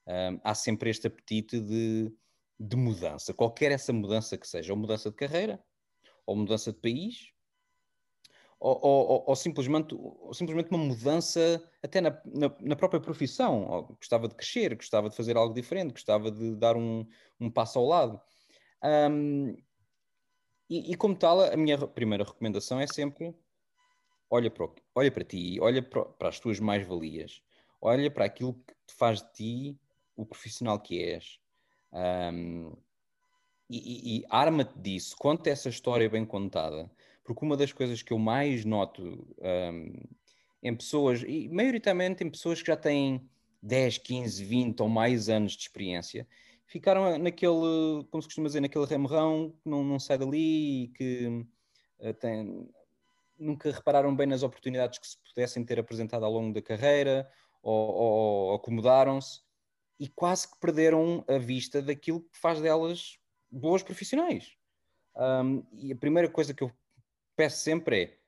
um, 0.06 0.40
há 0.42 0.54
sempre 0.54 0.88
este 0.88 1.06
apetite 1.06 1.60
de, 1.60 2.12
de 2.58 2.76
mudança. 2.76 3.34
Qualquer 3.34 3.72
essa 3.72 3.92
mudança 3.92 4.38
que 4.38 4.48
seja, 4.48 4.72
ou 4.72 4.78
mudança 4.78 5.10
de 5.10 5.16
carreira, 5.16 5.62
ou 6.24 6.36
mudança 6.36 6.72
de 6.72 6.78
país, 6.78 7.32
ou, 8.60 8.78
ou, 8.82 9.24
ou, 9.26 9.36
simplesmente, 9.36 9.94
ou 9.94 10.34
simplesmente 10.34 10.70
uma 10.70 10.78
mudança 10.78 11.62
até 11.82 12.00
na, 12.00 12.10
na, 12.24 12.56
na 12.60 12.76
própria 12.76 13.00
profissão. 13.00 13.86
gostava 13.98 14.26
de 14.26 14.34
crescer, 14.34 14.74
gostava 14.74 15.08
de 15.08 15.16
fazer 15.16 15.36
algo 15.36 15.54
diferente, 15.54 15.92
gostava 15.92 16.30
de 16.30 16.56
dar 16.56 16.76
um, 16.76 17.06
um 17.38 17.50
passo 17.50 17.78
ao 17.78 17.86
lado. 17.86 18.20
Um, 18.82 19.56
e, 20.70 20.92
e, 20.92 20.96
como 20.96 21.16
tal, 21.16 21.40
a 21.40 21.56
minha 21.56 21.78
primeira 21.78 22.24
recomendação 22.24 22.78
é 22.78 22.86
sempre 22.86 23.34
olha 24.30 24.50
para, 24.50 24.68
olha 24.94 25.10
para 25.10 25.24
ti, 25.24 25.58
olha 25.60 25.82
para, 25.82 26.04
para 26.04 26.28
as 26.28 26.38
tuas 26.38 26.60
mais-valias, 26.60 27.42
olha 27.80 28.10
para 28.10 28.24
aquilo 28.26 28.54
que 28.54 28.74
te 28.86 28.94
faz 28.94 29.22
de 29.22 29.32
ti 29.32 29.78
o 30.16 30.26
profissional 30.26 30.78
que 30.80 31.02
és. 31.02 31.38
Um, 31.92 32.76
e, 33.70 33.76
e, 33.76 34.18
e 34.18 34.24
arma-te 34.28 34.78
disso, 34.78 35.16
conta 35.16 35.50
essa 35.50 35.68
história 35.68 36.08
bem 36.08 36.24
contada, 36.24 36.90
porque 37.24 37.44
uma 37.44 37.56
das 37.56 37.72
coisas 37.72 38.02
que 38.02 38.12
eu 38.12 38.18
mais 38.18 38.64
noto 38.64 39.02
um, 39.02 39.92
em 40.62 40.74
pessoas, 40.74 41.22
e 41.22 41.48
maioritariamente 41.48 42.24
em 42.24 42.30
pessoas 42.30 42.60
que 42.60 42.66
já 42.66 42.76
têm 42.76 43.28
10, 43.62 43.98
15, 43.98 44.44
20 44.44 44.80
ou 44.80 44.88
mais 44.88 45.28
anos 45.28 45.52
de 45.52 45.62
experiência, 45.62 46.26
ficaram 46.68 47.18
naquele, 47.18 48.04
como 48.10 48.22
se 48.22 48.28
costuma 48.28 48.46
dizer, 48.46 48.60
naquele 48.60 48.84
remorrão 48.84 49.50
que 49.50 49.68
não, 49.68 49.82
não 49.82 49.98
sai 49.98 50.18
dali 50.18 50.84
e 50.84 50.88
que 50.88 51.46
tem, 52.20 52.70
nunca 53.38 53.72
repararam 53.72 54.14
bem 54.14 54.26
nas 54.26 54.42
oportunidades 54.42 54.98
que 54.98 55.06
se 55.08 55.16
pudessem 55.18 55.64
ter 55.64 55.80
apresentado 55.80 56.24
ao 56.24 56.32
longo 56.32 56.52
da 56.52 56.62
carreira 56.62 57.28
ou, 57.62 57.94
ou 57.94 58.54
acomodaram-se 58.54 59.40
e 59.98 60.08
quase 60.08 60.48
que 60.48 60.60
perderam 60.60 61.24
a 61.26 61.38
vista 61.38 61.82
daquilo 61.82 62.20
que 62.20 62.38
faz 62.38 62.60
delas 62.60 63.18
boas 63.50 63.82
profissionais. 63.82 64.54
Um, 65.16 65.64
e 65.72 65.90
a 65.92 65.96
primeira 65.96 66.30
coisa 66.30 66.54
que 66.54 66.62
eu 66.62 66.70
peço 67.34 67.58
sempre 67.58 68.02
é 68.02 68.18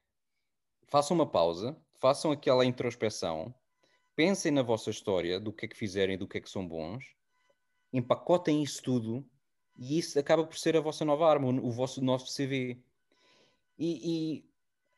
façam 0.88 1.14
uma 1.14 1.26
pausa, 1.26 1.76
façam 2.00 2.33
aquela 2.33 2.64
introspeção, 2.64 3.55
pensem 4.17 4.50
na 4.50 4.62
vossa 4.62 4.91
história, 4.91 5.38
do 5.38 5.53
que 5.53 5.67
é 5.67 5.69
que 5.69 5.76
fizeram 5.76 6.12
e 6.12 6.17
do 6.17 6.26
que 6.26 6.38
é 6.38 6.41
que 6.41 6.50
são 6.50 6.67
bons 6.67 7.05
empacotem 7.92 8.62
isso 8.62 8.82
tudo 8.82 9.28
e 9.76 9.99
isso 9.99 10.18
acaba 10.18 10.44
por 10.44 10.56
ser 10.59 10.76
a 10.76 10.80
vossa 10.80 11.04
nova 11.04 11.28
arma, 11.28 11.49
o, 11.49 11.70
vosso 11.70 12.04
novo 12.04 12.25
CV. 12.25 12.82
E, 13.78 14.38
e, 14.38 14.50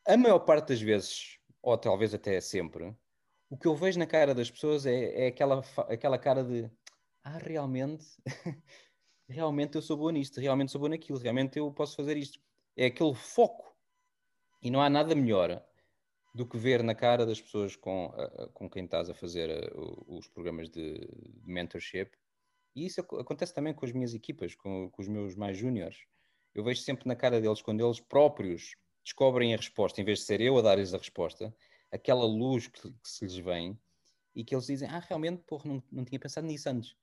a 0.07 0.17
maior 0.17 0.41
parte 0.41 0.69
das 0.69 0.81
vezes, 0.81 1.39
ou 1.63 1.79
talvez 1.79 2.13
até 2.13 2.41
sempre, 2.41 2.95
o 3.49 3.57
que 3.57 3.69
eu 3.69 3.77
vejo 3.77 3.99
na 3.99 4.07
cara 4.07 4.35
das 4.35 4.51
pessoas 4.51 4.85
é, 4.85 5.27
é 5.27 5.27
aquela, 5.29 5.63
aquela 5.89 6.19
cara 6.19 6.43
de 6.43 6.69
ah, 7.23 7.39
realmente, 7.39 8.05
realmente 9.29 9.77
eu 9.77 9.83
sou 9.83 9.97
boa 9.97 10.11
nisto, 10.11 10.41
realmente 10.41 10.73
sou 10.73 10.81
boa 10.81 10.89
naquilo, 10.89 11.19
realmente 11.19 11.59
eu 11.59 11.71
posso 11.71 11.95
fazer 11.95 12.17
isto. 12.17 12.41
É 12.77 12.87
aquele 12.87 13.15
foco. 13.15 13.73
E 14.61 14.71
não 14.71 14.83
há 14.83 14.91
nada 14.91 15.15
melhor 15.15 15.65
do 16.35 16.47
que 16.47 16.57
ver 16.57 16.83
na 16.83 16.95
cara 16.95 17.25
das 17.25 17.41
pessoas 17.41 17.77
com, 17.77 18.13
com 18.55 18.69
quem 18.69 18.85
estás 18.85 19.09
a 19.09 19.15
fazer 19.15 19.73
os 20.09 20.27
programas 20.29 20.69
de 20.69 21.09
mentorship 21.45 22.11
e 22.75 22.87
isso 22.87 23.01
acontece 23.01 23.55
também 23.55 23.75
com 23.75 23.85
as 23.85 23.93
minhas 23.93 24.15
equipas, 24.15 24.55
com, 24.55 24.91
com 24.91 25.03
os 25.03 25.09
meus 25.09 25.35
mais 25.35 25.57
júniores. 25.57 25.99
Eu 26.55 26.65
vejo 26.65 26.81
sempre 26.81 27.07
na 27.07 27.17
cara 27.17 27.41
deles, 27.41 27.63
quando 27.63 27.85
eles 27.85 28.01
próprios 28.01 28.77
descobrem 29.05 29.55
a 29.55 29.57
resposta, 29.57 30.01
em 30.01 30.05
vez 30.05 30.21
de 30.21 30.25
ser 30.25 30.41
eu 30.41 30.59
a 30.59 30.63
dar-lhes 30.63 30.95
a 30.95 30.99
resposta, 30.99 31.55
aquela 31.91 32.25
luz 32.25 32.67
que, 32.67 32.81
que, 32.81 33.09
se 33.09 33.25
lhes 33.25 33.37
vem 33.37 33.79
e 34.35 34.45
que 34.45 34.55
eles 34.55 34.67
dizem: 34.67 34.89
Ah, 34.89 35.01
realmente, 35.01 35.43
porra, 35.47 35.65
não, 35.67 35.83
não 35.91 36.05
tinha 36.05 36.19
pensado 36.19 36.47
nisso 36.47 36.69
antes. 36.69 36.97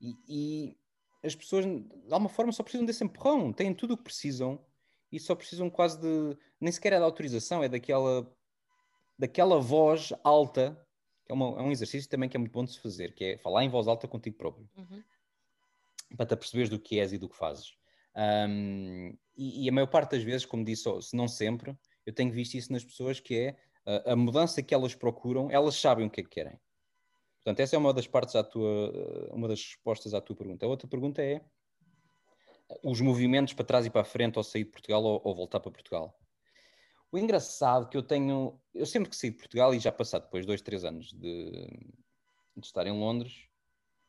E, 0.00 0.16
e, 0.28 0.76
as 1.22 1.34
pessoas, 1.34 1.64
de 1.64 1.86
alguma 2.10 2.28
forma, 2.28 2.52
só 2.52 2.62
precisam 2.62 2.86
desse 2.86 3.04
empurrão, 3.04 3.52
têm 3.52 3.74
tudo 3.74 3.94
o 3.94 3.96
que 3.96 4.04
precisam 4.04 4.64
e 5.10 5.18
só 5.18 5.34
precisam 5.34 5.70
quase 5.70 6.00
de. 6.00 6.36
Nem 6.60 6.72
sequer 6.72 6.94
é 6.94 6.98
da 6.98 7.04
autorização, 7.04 7.62
é 7.62 7.68
daquela, 7.68 8.30
daquela 9.18 9.60
voz 9.60 10.12
alta 10.22 10.78
é, 11.28 11.32
uma, 11.32 11.58
é 11.58 11.62
um 11.62 11.70
exercício 11.70 12.08
também 12.08 12.28
que 12.28 12.36
é 12.36 12.40
muito 12.40 12.52
bom 12.52 12.64
de 12.64 12.72
se 12.72 12.80
fazer, 12.80 13.14
que 13.14 13.24
é 13.24 13.38
falar 13.38 13.64
em 13.64 13.68
voz 13.68 13.88
alta 13.88 14.06
contigo 14.06 14.36
próprio. 14.36 14.68
Uhum. 14.76 15.02
Para 16.16 16.26
te 16.26 16.36
perceberes 16.36 16.68
do 16.68 16.78
que 16.78 17.00
és 17.00 17.12
e 17.12 17.18
do 17.18 17.28
que 17.28 17.36
fazes. 17.36 17.74
Um, 18.16 19.16
e, 19.36 19.64
e, 19.64 19.68
a 19.68 19.72
maior 19.72 19.88
parte 19.88 20.12
das 20.12 20.22
vezes, 20.22 20.46
como 20.46 20.64
disse, 20.64 20.84
se 21.02 21.16
não 21.16 21.26
sempre, 21.26 21.76
eu 22.06 22.12
tenho 22.12 22.30
visto 22.30 22.54
isso 22.54 22.72
nas 22.72 22.84
pessoas 22.84 23.18
que 23.18 23.36
é 23.36 23.56
a, 23.84 24.12
a 24.12 24.16
mudança 24.16 24.62
que 24.62 24.72
elas 24.74 24.94
procuram, 24.94 25.50
elas 25.50 25.74
sabem 25.74 26.06
o 26.06 26.10
que 26.10 26.20
é 26.20 26.24
que 26.24 26.30
querem. 26.30 26.58
Portanto, 27.36 27.60
essa 27.60 27.76
é 27.76 27.78
uma 27.78 27.92
das 27.92 28.06
partes 28.06 28.36
à 28.36 28.44
tua, 28.44 29.30
uma 29.32 29.48
das 29.48 29.60
respostas 29.60 30.14
à 30.14 30.20
tua 30.20 30.36
pergunta. 30.36 30.64
A 30.64 30.68
outra 30.68 30.88
pergunta 30.88 31.22
é 31.22 31.42
os 32.82 33.00
movimentos 33.00 33.52
para 33.52 33.64
trás 33.64 33.84
e 33.84 33.90
para 33.90 34.00
a 34.00 34.04
frente 34.04 34.38
ao 34.38 34.44
sair 34.44 34.64
de 34.64 34.70
Portugal 34.70 35.02
ou, 35.02 35.20
ou 35.22 35.34
voltar 35.34 35.60
para 35.60 35.70
Portugal. 35.70 36.18
O 37.14 37.18
engraçado 37.18 37.88
que 37.88 37.96
eu 37.96 38.02
tenho, 38.02 38.60
eu 38.74 38.84
sempre 38.84 39.08
que 39.08 39.14
saí 39.14 39.30
de 39.30 39.36
Portugal 39.36 39.72
e 39.72 39.78
já 39.78 39.92
passado 39.92 40.24
depois 40.24 40.44
dois, 40.44 40.60
três 40.60 40.84
anos 40.84 41.12
de, 41.12 41.64
de 42.56 42.66
estar 42.66 42.88
em 42.88 42.90
Londres, 42.90 43.48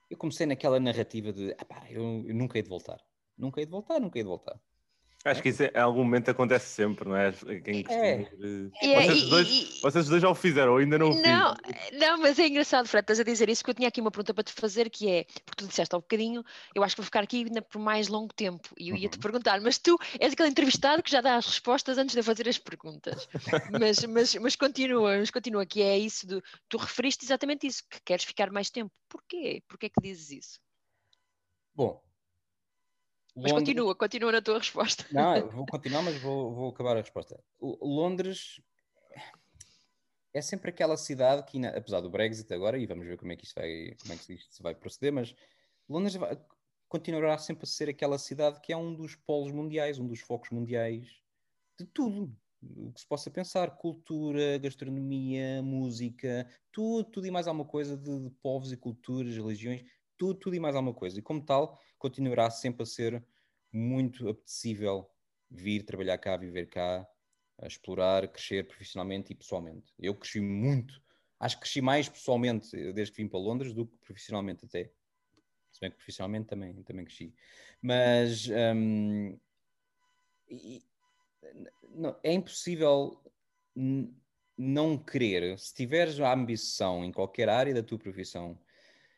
eu 0.09 0.17
comecei 0.17 0.47
naquela 0.47 0.79
narrativa 0.79 1.31
de 1.31 1.55
eu, 1.91 2.25
eu 2.27 2.33
nunca 2.33 2.57
hei 2.57 2.63
de 2.63 2.69
voltar, 2.69 2.99
nunca 3.37 3.59
hei 3.59 3.65
de 3.67 3.71
voltar, 3.71 3.99
nunca 3.99 4.17
hei 4.17 4.23
de 4.23 4.27
voltar. 4.27 4.59
Acho 5.25 5.41
que 5.41 5.49
isso 5.49 5.63
em 5.63 5.79
algum 5.79 6.03
momento 6.03 6.29
acontece 6.29 6.67
sempre, 6.67 7.09
não 7.09 7.17
é? 7.17 7.31
Quem 7.31 7.83
é. 7.89 8.21
é 8.21 9.01
vocês, 9.01 9.23
dois, 9.23 9.47
e, 9.47 9.81
vocês 9.81 10.07
dois 10.07 10.21
já 10.21 10.29
o 10.29 10.35
fizeram, 10.35 10.73
ou 10.73 10.77
ainda 10.77 10.99
não 10.99 11.09
o 11.09 11.15
não, 11.15 11.55
não, 11.93 12.17
mas 12.19 12.37
é 12.37 12.45
engraçado, 12.45 12.87
Fred, 12.87 13.01
estás 13.01 13.19
a 13.19 13.23
dizer 13.23 13.49
isso, 13.49 13.63
que 13.63 13.71
eu 13.71 13.73
tinha 13.73 13.87
aqui 13.87 13.99
uma 13.99 14.11
pergunta 14.11 14.35
para 14.35 14.43
te 14.43 14.53
fazer, 14.53 14.87
que 14.87 15.09
é, 15.09 15.23
porque 15.43 15.63
tu 15.63 15.67
disseste 15.67 15.95
há 15.95 15.97
um 15.97 16.01
bocadinho, 16.01 16.43
eu 16.75 16.83
acho 16.83 16.95
que 16.95 17.01
vou 17.01 17.05
ficar 17.05 17.23
aqui 17.23 17.37
ainda 17.37 17.59
por 17.63 17.79
mais 17.79 18.07
longo 18.07 18.31
tempo, 18.35 18.69
e 18.77 18.89
eu 18.89 18.95
ia-te 18.95 19.15
uhum. 19.15 19.21
perguntar, 19.21 19.59
mas 19.61 19.79
tu 19.79 19.97
és 20.19 20.31
aquele 20.31 20.49
entrevistado 20.49 21.01
que 21.01 21.09
já 21.09 21.21
dá 21.21 21.37
as 21.37 21.47
respostas 21.47 21.97
antes 21.97 22.13
de 22.13 22.21
fazer 22.21 22.47
as 22.47 22.59
perguntas. 22.59 23.27
mas, 23.81 24.05
mas, 24.05 24.35
mas 24.35 24.55
continua, 24.55 25.17
mas 25.17 25.31
continua, 25.31 25.65
que 25.65 25.81
é 25.81 25.97
isso, 25.97 26.27
de, 26.27 26.39
tu 26.69 26.77
referiste 26.77 27.25
exatamente 27.25 27.65
isso, 27.65 27.81
que 27.89 27.99
queres 28.05 28.25
ficar 28.25 28.51
mais 28.51 28.69
tempo. 28.69 28.91
Porquê? 29.09 29.63
Porquê 29.67 29.89
que 29.89 30.01
dizes 30.01 30.29
isso? 30.29 30.59
Bom, 31.73 32.04
mas 33.35 33.51
Londres... 33.51 33.67
continua, 33.67 33.95
continua 33.95 34.31
na 34.31 34.41
tua 34.41 34.57
resposta. 34.57 35.05
Não, 35.11 35.49
vou 35.49 35.65
continuar, 35.65 36.01
mas 36.01 36.21
vou, 36.21 36.53
vou 36.53 36.69
acabar 36.69 36.95
a 36.95 37.01
resposta. 37.01 37.37
Londres 37.59 38.61
é 40.33 40.41
sempre 40.41 40.69
aquela 40.69 40.97
cidade 40.97 41.43
que, 41.43 41.65
apesar 41.65 42.01
do 42.01 42.09
Brexit 42.09 42.53
agora, 42.53 42.77
e 42.77 42.85
vamos 42.85 43.05
ver 43.05 43.17
como 43.17 43.31
é 43.31 43.35
que 43.35 43.45
isto 43.45 43.55
vai, 43.55 43.95
como 44.01 44.13
é 44.13 44.17
que 44.17 44.33
isto 44.33 44.63
vai 44.63 44.73
proceder, 44.73 45.11
mas 45.11 45.35
Londres 45.87 46.15
vai, 46.15 46.37
continuará 46.87 47.37
sempre 47.37 47.63
a 47.63 47.67
ser 47.67 47.89
aquela 47.89 48.17
cidade 48.17 48.59
que 48.61 48.71
é 48.71 48.77
um 48.77 48.93
dos 48.93 49.15
polos 49.15 49.51
mundiais, 49.51 49.99
um 49.99 50.07
dos 50.07 50.21
focos 50.21 50.49
mundiais 50.49 51.07
de 51.77 51.85
tudo 51.85 52.33
o 52.77 52.91
que 52.91 52.99
se 52.99 53.07
possa 53.07 53.29
pensar, 53.29 53.77
cultura, 53.77 54.57
gastronomia, 54.57 55.61
música, 55.61 56.47
tudo, 56.71 57.03
tudo 57.03 57.27
e 57.27 57.31
mais 57.31 57.47
alguma 57.47 57.65
coisa 57.65 57.95
de, 57.95 58.19
de 58.19 58.29
povos 58.41 58.71
e 58.71 58.77
culturas, 58.77 59.35
religiões, 59.35 59.83
tudo, 60.17 60.39
tudo 60.39 60.55
e 60.55 60.59
mais 60.59 60.75
alguma 60.75 60.93
coisa. 60.93 61.19
E 61.19 61.21
como 61.21 61.43
tal, 61.43 61.79
continuará 62.05 62.51
sempre 62.51 62.83
a 62.83 62.85
ser 62.85 63.25
muito 63.73 64.29
apetecível 64.29 65.09
vir 65.49 65.83
trabalhar 65.83 66.19
cá, 66.19 66.37
viver 66.37 66.67
cá, 66.67 67.07
explorar, 67.63 68.27
crescer 68.27 68.67
profissionalmente 68.67 69.33
e 69.33 69.35
pessoalmente. 69.35 69.91
Eu 69.97 70.13
cresci 70.13 70.39
muito, 70.39 71.01
acho 71.39 71.55
que 71.55 71.61
cresci 71.61 71.81
mais 71.81 72.07
pessoalmente 72.07 72.69
desde 72.93 73.11
que 73.11 73.23
vim 73.23 73.27
para 73.27 73.39
Londres 73.39 73.73
do 73.73 73.87
que 73.87 73.97
profissionalmente 73.97 74.65
até. 74.65 74.91
Se 75.71 75.79
bem 75.81 75.89
que 75.89 75.97
profissionalmente 75.97 76.47
também, 76.47 76.83
também 76.83 77.05
cresci. 77.05 77.33
Mas 77.81 78.47
um, 78.49 79.39
e, 80.47 80.83
não, 81.89 82.15
é 82.23 82.33
impossível 82.33 83.19
não 84.55 84.95
querer, 84.95 85.57
se 85.57 85.73
tiveres 85.73 86.19
a 86.19 86.31
ambição 86.31 87.03
em 87.03 87.11
qualquer 87.11 87.49
área 87.49 87.73
da 87.73 87.81
tua 87.81 87.97
profissão 87.97 88.59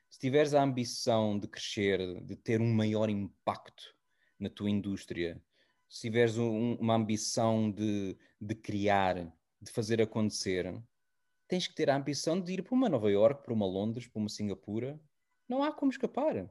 se 0.10 0.20
tiveres 0.20 0.54
a 0.54 0.64
ambição 0.64 1.38
de 1.38 1.48
crescer, 1.48 2.22
de 2.24 2.36
ter 2.36 2.62
um 2.62 2.74
maior 2.74 3.10
impacto 3.10 3.96
na 4.40 4.50
tua 4.50 4.70
indústria, 4.70 5.42
se 5.90 6.02
tiveres 6.02 6.38
um, 6.38 6.76
uma 6.76 6.96
ambição 6.96 7.72
de, 7.72 8.18
de 8.40 8.56
criar, 8.56 9.16
de 9.62 9.72
fazer 9.72 10.02
acontecer, 10.02 10.74
tens 11.48 11.68
que 11.68 11.76
ter 11.76 11.90
a 11.90 11.96
ambição 11.96 12.40
de 12.40 12.54
ir 12.54 12.64
para 12.64 12.76
uma 12.76 12.90
Nova 12.90 13.10
York, 13.10 13.44
para 13.44 13.54
uma 13.54 13.66
Londres, 13.66 14.08
para 14.08 14.20
uma 14.20 14.30
Singapura. 14.30 15.00
Não 15.48 15.64
há 15.64 15.72
como 15.72 15.92
escapar. 15.92 16.50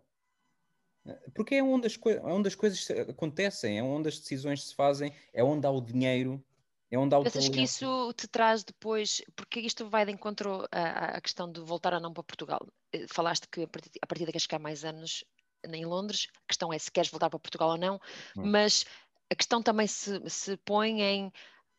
Porque 1.34 1.56
é 1.56 1.62
onde 1.62 1.86
as, 1.86 1.98
é 2.06 2.20
onde 2.22 2.48
as 2.48 2.54
coisas 2.54 2.90
acontecem, 3.08 3.78
é 3.78 3.82
onde 3.82 4.08
as 4.08 4.18
decisões 4.18 4.64
se 4.64 4.74
fazem, 4.74 5.12
é 5.32 5.44
onde 5.44 5.66
há 5.66 5.70
o 5.70 5.80
dinheiro 5.80 6.42
é 6.90 6.98
onde 6.98 7.14
há 7.14 7.18
o 7.18 7.24
Pensas 7.24 7.48
que 7.48 7.62
isso 7.62 8.12
te 8.14 8.28
traz 8.28 8.62
depois, 8.62 9.22
porque 9.34 9.60
isto 9.60 9.88
vai 9.88 10.06
de 10.06 10.12
encontro 10.12 10.66
à, 10.70 11.16
à 11.16 11.20
questão 11.20 11.50
de 11.50 11.60
voltar 11.60 11.94
ou 11.94 12.00
não 12.00 12.12
para 12.12 12.22
Portugal. 12.22 12.66
Eh, 12.92 13.06
falaste 13.08 13.48
que 13.48 13.62
a 13.62 13.68
partir, 13.68 13.90
a 14.00 14.06
partir 14.06 14.26
de 14.26 14.32
que 14.32 14.40
ficar 14.40 14.58
mais 14.58 14.84
anos 14.84 15.24
em 15.64 15.84
Londres, 15.84 16.28
a 16.44 16.46
questão 16.48 16.72
é 16.72 16.78
se 16.78 16.90
queres 16.90 17.10
voltar 17.10 17.28
para 17.28 17.40
Portugal 17.40 17.70
ou 17.70 17.76
não, 17.76 17.96
hum. 18.36 18.46
mas 18.46 18.84
a 19.30 19.34
questão 19.34 19.62
também 19.62 19.86
se, 19.86 20.20
se 20.28 20.56
põe 20.58 21.02
em 21.02 21.32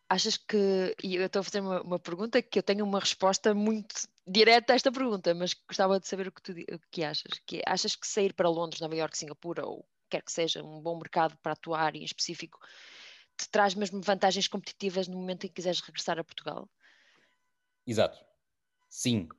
achas 0.09 0.37
que, 0.37 0.95
e 1.03 1.15
eu 1.15 1.25
estou 1.25 1.41
a 1.41 1.43
fazer 1.43 1.59
uma, 1.59 1.81
uma, 1.81 1.99
pergunta 1.99 2.41
que 2.41 2.59
eu 2.59 2.63
tenho 2.63 2.85
uma 2.85 2.99
resposta 2.99 3.53
muito 3.53 4.07
direta 4.25 4.73
a 4.73 4.75
esta 4.75 4.91
pergunta, 4.91 5.33
mas 5.33 5.53
gostava 5.53 5.99
de 5.99 6.07
saber 6.07 6.27
o 6.27 6.31
que 6.31 6.41
tu 6.41 6.51
o 6.51 6.79
que 6.91 7.03
achas. 7.03 7.39
Que 7.45 7.57
é, 7.57 7.61
achas 7.65 7.95
que 7.95 8.07
sair 8.07 8.33
para 8.33 8.49
Londres, 8.49 8.81
Nova 8.81 8.95
Iorque, 8.95 9.17
Singapura, 9.17 9.65
ou 9.65 9.85
quer 10.09 10.21
que 10.21 10.31
seja 10.31 10.63
um 10.63 10.81
bom 10.81 10.97
mercado 10.97 11.37
para 11.41 11.53
a 11.53 11.55
tua 11.55 11.79
área 11.79 11.99
em 11.99 12.05
específico, 12.05 12.59
te 13.37 13.49
traz 13.49 13.75
mesmo 13.75 14.01
vantagens 14.01 14.47
competitivas 14.47 15.07
no 15.07 15.17
momento 15.17 15.45
em 15.45 15.47
que 15.47 15.55
quiseres 15.55 15.81
regressar 15.81 16.19
a 16.19 16.23
Portugal? 16.23 16.69
Exato. 17.85 18.23
Sim. 18.89 19.29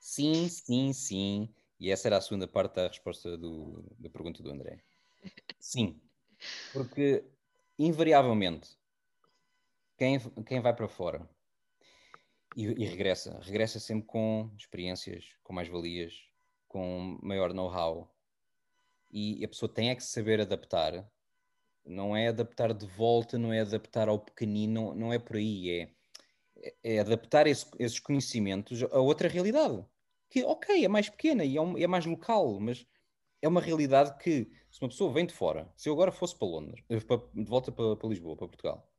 Sim, 0.00 0.48
sim, 0.48 0.92
sim. 0.92 1.54
E 1.78 1.90
essa 1.90 2.08
era 2.08 2.16
a 2.16 2.20
segunda 2.20 2.46
parte 2.46 2.76
da 2.76 2.88
resposta 2.88 3.36
do, 3.36 3.84
da 3.98 4.08
pergunta 4.08 4.42
do 4.42 4.50
André. 4.50 4.82
Sim. 5.58 6.00
Porque, 6.72 7.24
invariavelmente, 7.78 8.78
quem, 9.98 10.18
quem 10.44 10.60
vai 10.60 10.74
para 10.74 10.88
fora 10.88 11.28
e, 12.56 12.64
e 12.64 12.86
regressa, 12.86 13.38
regressa 13.42 13.78
sempre 13.78 14.06
com 14.06 14.50
experiências, 14.56 15.36
com 15.42 15.52
mais 15.52 15.68
valias, 15.68 16.14
com 16.66 17.18
maior 17.22 17.52
know-how. 17.52 18.14
E 19.10 19.44
a 19.44 19.48
pessoa 19.48 19.72
tem 19.72 19.90
é 19.90 19.94
que 19.94 20.02
saber 20.02 20.40
adaptar 20.40 21.10
não 21.84 22.16
é 22.16 22.28
adaptar 22.28 22.72
de 22.72 22.86
volta, 22.86 23.38
não 23.38 23.52
é 23.52 23.60
adaptar 23.60 24.08
ao 24.08 24.18
pequenino, 24.18 24.94
não, 24.94 25.12
é 25.12 25.18
por 25.18 25.36
aí, 25.36 25.70
é, 25.70 26.74
é 26.82 26.98
adaptar 27.00 27.46
esse, 27.46 27.66
esses 27.78 27.98
conhecimentos 27.98 28.82
a 28.82 29.00
outra 29.00 29.28
realidade. 29.28 29.84
Que, 30.28 30.44
ok, 30.44 30.84
é 30.84 30.88
mais 30.88 31.08
pequena 31.08 31.44
e 31.44 31.56
é, 31.56 31.60
um, 31.60 31.76
é, 31.76 31.86
mais 31.86 32.06
local, 32.06 32.60
mas 32.60 32.86
é 33.42 33.48
uma 33.48 33.60
realidade 33.60 34.16
que, 34.18 34.48
se 34.70 34.80
uma 34.80 34.88
pessoa 34.88 35.12
vem 35.12 35.26
de 35.26 35.32
fora, 35.32 35.72
se 35.76 35.88
eu 35.88 35.92
agora 35.92 36.12
fosse 36.12 36.38
para 36.38 36.46
Londres, 36.46 36.84
eh, 36.88 36.98
de 36.98 37.44
volta 37.44 37.72
para, 37.72 37.96
para, 37.96 38.08
Lisboa, 38.08 38.36
para 38.36 38.46
Portugal, 38.46 38.92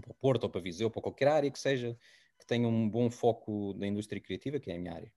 para 0.00 0.14
Porto 0.14 0.44
ou 0.44 0.50
para 0.50 0.60
Viseu, 0.60 0.90
para 0.90 1.02
qualquer 1.02 1.28
área 1.28 1.50
que 1.50 1.58
seja, 1.58 1.96
que 2.38 2.46
tenha 2.46 2.66
um 2.66 2.88
bom 2.88 3.10
foco 3.10 3.74
da 3.74 3.86
indústria 3.86 4.20
criativa, 4.20 4.58
que 4.58 4.70
é 4.70 4.74
a 4.74 4.78
minha 4.78 4.94
área, 4.94 5.12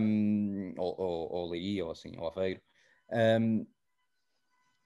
um, 0.00 0.74
ou, 0.78 1.00
ou, 1.00 1.32
ou 1.32 1.50
Leiria, 1.50 1.84
ou 1.84 1.90
assim, 1.90 2.16
ou 2.16 2.28
Aveiro, 2.28 2.60
um, 3.40 3.66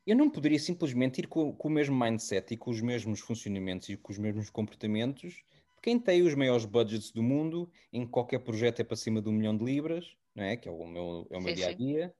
eu 0.06 0.16
não 0.16 0.30
poderia 0.30 0.58
simplesmente 0.58 1.18
ir 1.18 1.26
com, 1.26 1.52
com, 1.52 1.68
o 1.68 1.70
mesmo 1.70 1.98
mindset 1.98 2.54
e 2.54 2.56
com 2.56 2.70
os 2.70 2.80
mesmos 2.80 3.20
funcionamentos 3.20 3.88
e 3.88 3.96
com 3.96 4.12
os 4.12 4.18
mesmos 4.18 4.48
comportamentos 4.50 5.42
quem 5.86 6.00
tem 6.00 6.22
os 6.22 6.34
maiores 6.34 6.64
budgets 6.64 7.12
do 7.12 7.22
mundo, 7.22 7.70
em 7.92 8.04
qualquer 8.04 8.40
projeto 8.40 8.80
é 8.80 8.84
para 8.84 8.96
cima 8.96 9.22
de 9.22 9.28
um 9.28 9.32
milhão 9.32 9.56
de 9.56 9.64
libras, 9.64 10.16
não 10.34 10.42
é? 10.42 10.56
que 10.56 10.68
é 10.68 10.72
o 10.72 10.84
meu, 10.84 11.28
é 11.30 11.38
o 11.38 11.40
meu 11.40 11.54
dia 11.54 11.68
a 11.68 11.72
dia. 11.72 12.12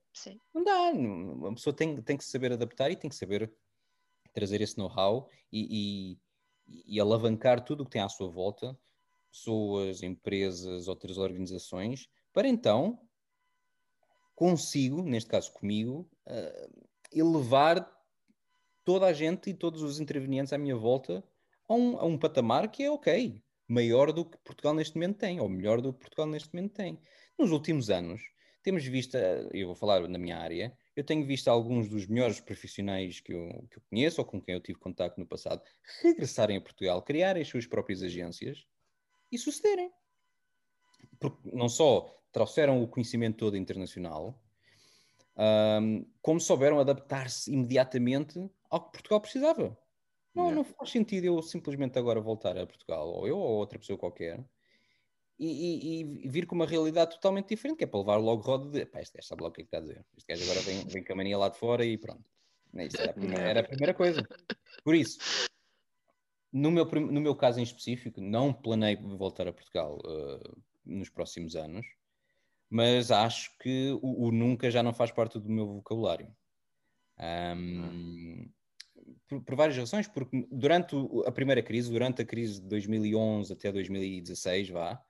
Não 0.55 0.63
dá, 0.63 0.93
uma 0.93 1.53
pessoa 1.53 1.75
tem, 1.75 2.01
tem 2.01 2.17
que 2.17 2.25
saber 2.25 2.53
adaptar 2.53 2.93
e 2.93 2.97
tem 2.97 3.11
que 3.11 3.17
saber 3.17 3.53
trazer 4.33 4.61
esse 4.61 4.79
know-how 4.79 5.29
e, 5.53 6.15
e, 6.69 6.95
e, 6.95 7.01
alavancar 7.01 7.65
tudo 7.65 7.83
o 7.83 7.85
que 7.85 7.91
tem 7.91 8.03
à 8.03 8.09
sua 8.09 8.31
volta, 8.31 8.79
pessoas, 9.33 10.01
empresas, 10.01 10.87
outras 10.87 11.19
organizações, 11.19 12.09
para 12.33 12.47
então 12.47 13.01
consigo, 14.37 15.03
neste 15.03 15.29
caso 15.29 15.53
comigo, 15.53 16.09
uh, 16.29 16.86
elevar 17.19 17.91
toda 18.85 19.07
a 19.07 19.13
gente 19.13 19.51
e 19.51 19.55
todos 19.55 19.83
os 19.83 19.99
intervenientes 19.99 20.53
à 20.53 20.59
minha 20.59 20.77
volta 20.77 21.25
a 21.69 21.75
um, 21.75 21.99
a 21.99 22.05
um 22.05 22.19
patamar 22.19 22.71
que 22.71 22.85
é 22.85 22.91
ok, 22.91 23.43
maior 23.69 24.13
do 24.13 24.25
que 24.25 24.39
Portugal 24.39 24.75
neste 24.75 24.95
momento 24.95 25.19
tem, 25.19 25.41
ou 25.41 25.49
melhor 25.49 25.81
do 25.81 25.93
que 25.93 26.01
Portugal 26.01 26.27
neste 26.27 26.55
momento 26.55 26.75
tem. 26.75 27.01
Nos 27.39 27.51
últimos 27.51 27.91
anos, 27.91 28.23
temos 28.63 28.85
visto, 28.85 29.17
eu 29.17 29.67
vou 29.67 29.75
falar 29.75 30.09
na 30.09 30.19
minha 30.19 30.39
área, 30.39 30.77
eu 30.95 31.05
tenho 31.05 31.27
visto 31.27 31.49
alguns 31.49 31.89
dos 31.89 32.07
melhores 32.07 32.41
profissionais 32.41 33.21
que 33.21 33.33
eu, 33.33 33.49
que 33.71 33.79
eu 33.79 33.83
conheço 33.91 34.21
ou 34.21 34.25
com 34.27 34.41
quem 34.41 34.55
eu 34.55 34.61
tive 34.61 34.79
contato 34.79 35.19
no 35.19 35.27
passado 35.27 35.63
regressarem 36.03 36.57
a 36.57 36.61
Portugal, 36.61 37.03
criarem 37.03 37.43
as 37.43 37.49
suas 37.49 37.67
próprias 37.67 38.03
agências 38.03 38.65
e 39.31 39.39
sucederem. 39.39 39.91
Porque 41.19 41.39
não 41.53 41.69
só 41.69 42.13
trouxeram 42.33 42.83
o 42.83 42.89
conhecimento 42.89 43.37
todo 43.39 43.57
internacional, 43.57 44.43
um, 45.37 46.05
como 46.23 46.41
souberam 46.41 46.79
adaptar-se 46.79 47.53
imediatamente 47.53 48.51
ao 48.71 48.85
que 48.85 48.93
Portugal 48.93 49.21
precisava. 49.21 49.79
Não, 50.35 50.51
não 50.51 50.65
faz 50.65 50.91
sentido 50.91 51.25
eu 51.25 51.43
simplesmente 51.43 51.99
agora 51.99 52.21
voltar 52.21 52.59
a 52.59 52.67
Portugal, 52.67 53.09
ou 53.09 53.27
eu 53.27 53.39
ou 53.39 53.57
outra 53.57 53.79
pessoa 53.79 53.99
qualquer, 53.99 54.45
e, 55.39 55.47
e, 55.47 56.25
e, 56.25 56.29
vir 56.29 56.47
com 56.47 56.55
uma 56.55 56.67
realidade 56.67 57.13
totalmente 57.13 57.49
diferente, 57.49 57.79
que 57.79 57.85
é 57.85 57.87
para 57.87 58.01
levar 58.01 58.17
logo 58.17 58.43
roda 58.43 58.71
de 58.71 58.87
pá, 58.87 59.01
este 59.01 59.17
gajo 59.17 59.29
sabe 59.29 59.43
lá 59.43 59.49
o 59.49 59.53
que 59.53 59.63
é 59.63 59.65
que 59.65 59.69
está 59.69 59.79
a 59.79 59.81
dizer. 59.81 60.05
Este 60.17 60.27
gajo 60.29 60.45
agora 60.45 60.61
vem, 60.61 60.87
vem 60.87 61.05
com 61.05 61.13
a 61.13 61.17
mania 61.17 61.39
lá 61.39 61.49
de 61.49 61.59
fora 61.59 61.85
e 61.85 61.99
pronto. 61.99 62.25
Isso 62.75 63.01
era 63.01 63.11
a 63.11 63.15
primeira, 63.15 63.43
era 63.43 63.61
a 63.61 63.65
primeira 63.65 63.95
coisa. 63.95 64.27
Por 64.83 64.95
isso, 64.95 65.19
no 66.53 66.71
meu, 66.71 66.85
no 66.85 67.21
meu 67.21 67.35
caso 67.35 67.61
em 67.61 67.63
específico, 67.63 68.21
não 68.21 68.53
planei 68.53 68.97
voltar 68.97 69.47
a 69.47 69.53
Portugal 69.53 69.99
uh, 70.05 70.63
nos 70.85 71.09
próximos 71.09 71.55
anos, 71.57 71.87
mas 72.69 73.11
acho 73.11 73.57
que 73.59 73.93
o, 74.03 74.27
o, 74.27 74.33
nunca 74.33 74.71
já 74.71 74.83
não 74.83 74.93
faz 74.93 75.11
parte 75.11 75.39
do 75.39 75.49
meu 75.49 75.67
vocabulário. 75.67 76.35
Um, 77.19 78.51
por, 79.29 79.43
por, 79.43 79.57
várias 79.57 79.77
razões, 79.77 80.09
porque 80.09 80.47
durante 80.51 80.95
a 81.27 81.33
primeira 81.33 81.63
crise, 81.63 81.91
durante 81.91 82.23
a 82.23 82.25
crise 82.25 82.61
de 82.61 82.69
2011 82.69 83.53
até 83.53 83.73
2016, 83.73 84.71
vá, 84.71 85.03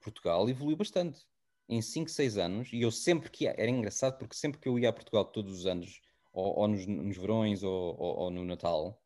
Portugal 0.00 0.48
evoluiu 0.48 0.76
bastante. 0.76 1.26
Em 1.68 1.80
5, 1.80 2.10
6 2.10 2.36
anos, 2.36 2.72
e 2.72 2.80
eu 2.82 2.90
sempre 2.90 3.30
que 3.30 3.44
ia, 3.44 3.54
era 3.56 3.70
engraçado 3.70 4.18
porque 4.18 4.34
sempre 4.34 4.60
que 4.60 4.68
eu 4.68 4.78
ia 4.78 4.88
a 4.88 4.92
Portugal 4.92 5.24
todos 5.24 5.60
os 5.60 5.66
anos, 5.66 6.00
ou, 6.32 6.58
ou 6.58 6.68
nos, 6.68 6.84
nos, 6.86 7.16
verões 7.16 7.62
ou, 7.62 7.96
ou, 7.96 8.16
ou 8.18 8.30
no 8.30 8.44
Natal, 8.44 9.00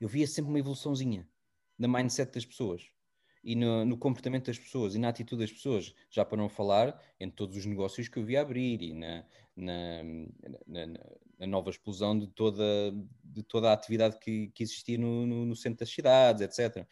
eu 0.00 0.08
via 0.08 0.26
sempre 0.26 0.50
uma 0.50 0.58
evoluçãozinha 0.58 1.28
na 1.76 1.88
mindset 1.88 2.32
das 2.32 2.44
pessoas 2.44 2.93
e 3.44 3.54
no, 3.54 3.84
no, 3.84 3.98
comportamento 3.98 4.46
das 4.46 4.58
pessoas 4.58 4.94
e 4.94 4.98
na 4.98 5.10
atitude 5.10 5.42
das 5.42 5.52
pessoas, 5.52 5.94
já 6.10 6.24
para 6.24 6.38
não 6.38 6.48
falar 6.48 6.98
em 7.20 7.30
todos 7.30 7.56
os 7.58 7.66
negócios 7.66 8.08
que 8.08 8.18
eu 8.18 8.24
via 8.24 8.40
abrir 8.40 8.80
e 8.80 8.94
na, 8.94 9.24
na, 9.54 10.02
na, 10.66 10.86
na 11.38 11.46
nova 11.46 11.68
explosão 11.68 12.18
de 12.18 12.26
toda, 12.26 12.64
de 13.22 13.42
toda 13.42 13.68
a 13.68 13.74
atividade 13.74 14.18
que, 14.18 14.48
que 14.48 14.62
existia 14.62 14.96
no, 14.96 15.26
no, 15.26 15.44
no, 15.44 15.54
centro 15.54 15.80
das 15.80 15.90
cidades, 15.90 16.40
etc. 16.40 16.86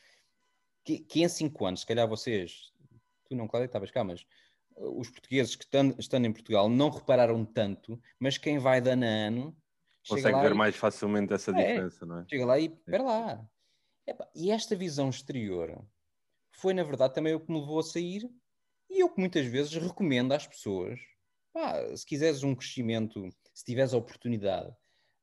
Que, 0.85 0.99
que, 0.99 1.23
em 1.23 1.29
cinco 1.29 1.65
anos, 1.65 1.81
se 1.81 1.87
calhar 1.87 2.07
vocês, 2.07 2.71
tu 3.25 3.35
não, 3.35 3.49
Cláudia, 3.49 3.67
estavas 3.67 3.91
cá, 3.91 4.05
mas 4.05 4.21
uh, 4.77 5.01
os 5.01 5.09
portugueses 5.09 5.57
que 5.57 5.65
estão, 5.65 5.95
estão 5.99 6.23
em 6.23 6.33
Portugal 6.33 6.69
não 6.69 6.91
repararam 6.91 7.47
tanto, 7.47 7.99
mas 8.19 8.37
quem 8.37 8.59
vai 8.59 8.79
de 8.79 8.91
ano 8.91 9.05
a 9.05 9.09
ano 9.09 9.57
consegue 10.07 10.39
ver 10.41 10.53
e... 10.53 10.55
mais 10.55 10.77
facilmente 10.77 11.33
essa 11.33 11.51
é, 11.53 11.55
diferença, 11.55 12.05
não 12.05 12.19
é? 12.19 12.27
Chega 12.29 12.45
lá 12.45 12.59
e, 12.59 12.67
espera 12.67 13.03
lá. 13.03 13.49
e 14.35 14.51
esta 14.51 14.77
visão 14.77 15.09
exterior 15.09 15.83
foi, 16.53 16.75
na 16.75 16.83
verdade, 16.83 17.15
também 17.15 17.35
o 17.35 17.41
que 17.41 17.51
me 17.51 17.61
levou 17.61 17.81
a 17.81 17.83
sair 17.83 18.29
e 18.91 19.01
eu 19.01 19.09
que 19.09 19.21
muitas 19.21 19.47
vezes 19.47 19.75
recomendo 19.75 20.33
às 20.33 20.47
pessoas 20.47 21.01
pá, 21.53 21.97
se 21.97 22.07
quiseres 22.07 22.43
um 22.43 22.55
crescimento, 22.55 23.29
se 23.55 23.65
tiveres 23.65 23.93
a 23.93 23.99
oportunidade, 23.99 24.71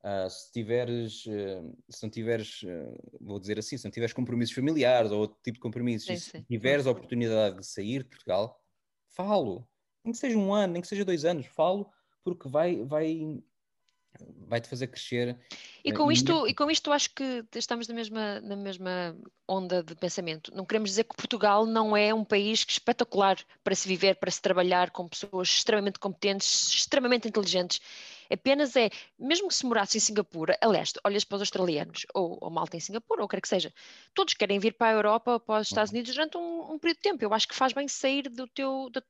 uh, 0.04 0.30
se 0.30 0.52
tiveres, 0.52 1.26
uh, 1.26 1.76
se 1.88 2.02
não 2.02 2.10
tiveres, 2.10 2.62
uh, 2.62 3.18
vou 3.20 3.38
dizer 3.38 3.58
assim, 3.58 3.76
se 3.76 3.84
não 3.84 3.90
tiveres 3.90 4.14
compromissos 4.14 4.54
familiares 4.54 5.10
ou 5.10 5.20
outro 5.20 5.38
tipo 5.42 5.56
de 5.56 5.60
compromissos, 5.60 6.06
sim, 6.06 6.16
sim. 6.16 6.38
se 6.38 6.44
tiveres 6.44 6.86
a 6.86 6.92
oportunidade 6.92 7.58
de 7.58 7.66
sair 7.66 8.02
de 8.02 8.08
Portugal, 8.08 8.58
falo. 9.08 9.68
Nem 10.04 10.12
que 10.12 10.18
seja 10.18 10.38
um 10.38 10.54
ano, 10.54 10.72
nem 10.72 10.82
que 10.82 10.88
seja 10.88 11.04
dois 11.04 11.24
anos, 11.24 11.46
falo, 11.46 11.90
porque 12.24 12.48
vai, 12.48 12.82
vai, 12.84 13.42
vai-te 14.48 14.68
fazer 14.68 14.88
crescer. 14.88 15.38
E 15.84 15.92
com, 15.92 16.10
isto, 16.10 16.46
e 16.46 16.54
com 16.54 16.70
isto 16.70 16.92
acho 16.92 17.14
que 17.14 17.44
estamos 17.54 17.86
na 17.88 17.94
mesma, 17.94 18.40
na 18.40 18.56
mesma 18.56 19.16
onda 19.48 19.82
de 19.82 19.94
pensamento. 19.94 20.52
Não 20.54 20.64
queremos 20.64 20.90
dizer 20.90 21.04
que 21.04 21.16
Portugal 21.16 21.64
não 21.64 21.96
é 21.96 22.12
um 22.12 22.24
país 22.24 22.64
espetacular 22.68 23.38
para 23.62 23.74
se 23.74 23.86
viver, 23.86 24.16
para 24.16 24.30
se 24.30 24.42
trabalhar 24.42 24.90
com 24.90 25.08
pessoas 25.08 25.48
extremamente 25.48 25.98
competentes, 25.98 26.68
extremamente 26.74 27.28
inteligentes 27.28 27.80
Apenas 28.30 28.76
é, 28.76 28.90
mesmo 29.18 29.48
que 29.48 29.54
se 29.54 29.66
morasse 29.66 29.96
em 29.96 30.00
Singapura, 30.00 30.56
aliás, 30.60 30.92
olhas 31.04 31.24
para 31.24 31.36
os 31.36 31.42
australianos, 31.42 32.06
ou, 32.14 32.38
ou 32.40 32.50
malta 32.50 32.76
em 32.76 32.80
Singapura, 32.80 33.22
ou 33.22 33.28
quer 33.28 33.40
que 33.40 33.48
seja, 33.48 33.72
todos 34.14 34.34
querem 34.34 34.58
vir 34.58 34.74
para 34.74 34.88
a 34.88 34.92
Europa 34.92 35.32
ou 35.32 35.40
para 35.40 35.60
os 35.60 35.68
Estados 35.68 35.90
uhum. 35.90 35.96
Unidos 35.96 36.14
durante 36.14 36.36
um, 36.36 36.72
um 36.72 36.78
período 36.78 36.96
de 36.96 37.02
tempo. 37.02 37.24
Eu 37.24 37.34
acho 37.34 37.48
que 37.48 37.54
faz 37.54 37.72
bem 37.72 37.88
sair 37.88 38.28
do 38.28 38.46
teu, 38.46 38.90
do, 38.90 39.02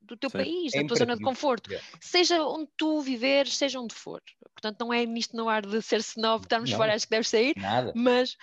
do 0.00 0.16
teu 0.16 0.30
país, 0.30 0.74
é 0.74 0.82
da 0.82 0.88
tua 0.88 0.96
zona 0.96 1.16
de 1.16 1.22
conforto. 1.22 1.70
Seja 2.00 2.42
onde 2.42 2.68
tu 2.76 3.00
viveres, 3.00 3.56
seja 3.56 3.80
onde 3.80 3.94
for. 3.94 4.22
Portanto, 4.54 4.80
não 4.80 4.92
é 4.92 5.04
nisto 5.04 5.36
no 5.36 5.48
ar 5.48 5.64
de 5.64 5.80
ser 5.82 6.00
snob, 6.00 6.42
estarmos 6.42 6.70
fora, 6.72 6.94
acho 6.94 7.06
que 7.06 7.10
deves 7.10 7.28
sair, 7.28 7.54
Nada. 7.56 7.92
mas 7.94 8.36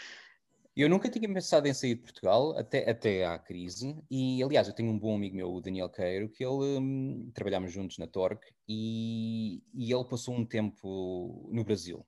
eu 0.82 0.90
nunca 0.90 1.10
tinha 1.10 1.32
pensado 1.32 1.68
em 1.68 1.74
sair 1.74 1.96
de 1.96 2.02
Portugal 2.02 2.58
até, 2.58 2.90
até 2.90 3.26
à 3.26 3.40
crise, 3.40 3.98
e 4.10 4.44
aliás, 4.44 4.68
eu 4.68 4.74
tenho 4.74 4.92
um 4.92 5.00
bom 5.00 5.16
amigo 5.16 5.36
meu, 5.36 5.54
o 5.54 5.62
Daniel 5.62 5.90
Queiro, 5.90 6.30
que 6.30 6.44
ele 6.44 6.80
um, 6.80 7.32
trabalhámos 7.34 7.72
juntos 7.72 7.98
na 7.98 8.08
Torque 8.08 8.54
e, 8.68 9.64
e 9.74 9.94
ele 9.94 10.06
passou 10.06 10.36
um 10.36 10.46
tempo 10.46 11.50
no 11.52 11.64
Brasil. 11.64 12.06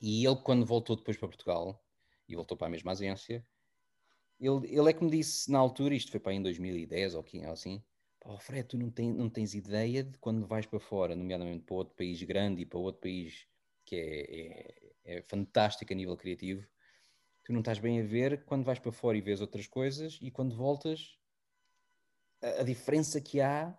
E 0.00 0.26
ele, 0.26 0.36
quando 0.36 0.66
voltou 0.66 0.96
depois 0.96 1.16
para 1.16 1.28
Portugal, 1.28 1.84
e 2.28 2.34
voltou 2.34 2.56
para 2.56 2.66
a 2.66 2.70
mesma 2.70 2.92
agência, 2.92 3.46
ele, 4.40 4.74
ele 4.74 4.90
é 4.90 4.92
que 4.92 5.04
me 5.04 5.10
disse 5.10 5.50
na 5.50 5.58
altura, 5.58 5.94
isto 5.94 6.10
foi 6.10 6.20
para 6.20 6.34
em 6.34 6.42
2010 6.42 7.14
ou 7.14 7.24
assim, 7.52 7.82
oh, 8.24 8.38
Fred, 8.38 8.68
tu 8.68 8.76
não, 8.76 8.90
tem, 8.90 9.12
não 9.12 9.30
tens 9.30 9.54
ideia 9.54 10.02
de 10.02 10.18
quando 10.18 10.46
vais 10.46 10.66
para 10.66 10.80
fora, 10.80 11.14
nomeadamente 11.14 11.64
para 11.64 11.76
outro 11.76 11.94
país 11.94 12.22
grande 12.22 12.62
e 12.62 12.66
para 12.66 12.78
outro 12.78 13.00
país 13.00 13.46
que 13.84 13.96
é, 13.96 15.14
é, 15.14 15.18
é 15.18 15.22
fantástico 15.22 15.92
a 15.92 15.96
nível 15.96 16.16
criativo, 16.16 16.66
tu 17.44 17.52
não 17.52 17.60
estás 17.60 17.78
bem 17.78 18.00
a 18.00 18.04
ver 18.04 18.44
quando 18.44 18.64
vais 18.64 18.78
para 18.78 18.92
fora 18.92 19.16
e 19.16 19.20
vês 19.20 19.40
outras 19.40 19.66
coisas 19.66 20.18
e 20.20 20.30
quando 20.30 20.56
voltas 20.56 21.18
a, 22.42 22.60
a 22.60 22.62
diferença 22.62 23.20
que 23.20 23.40
há 23.40 23.76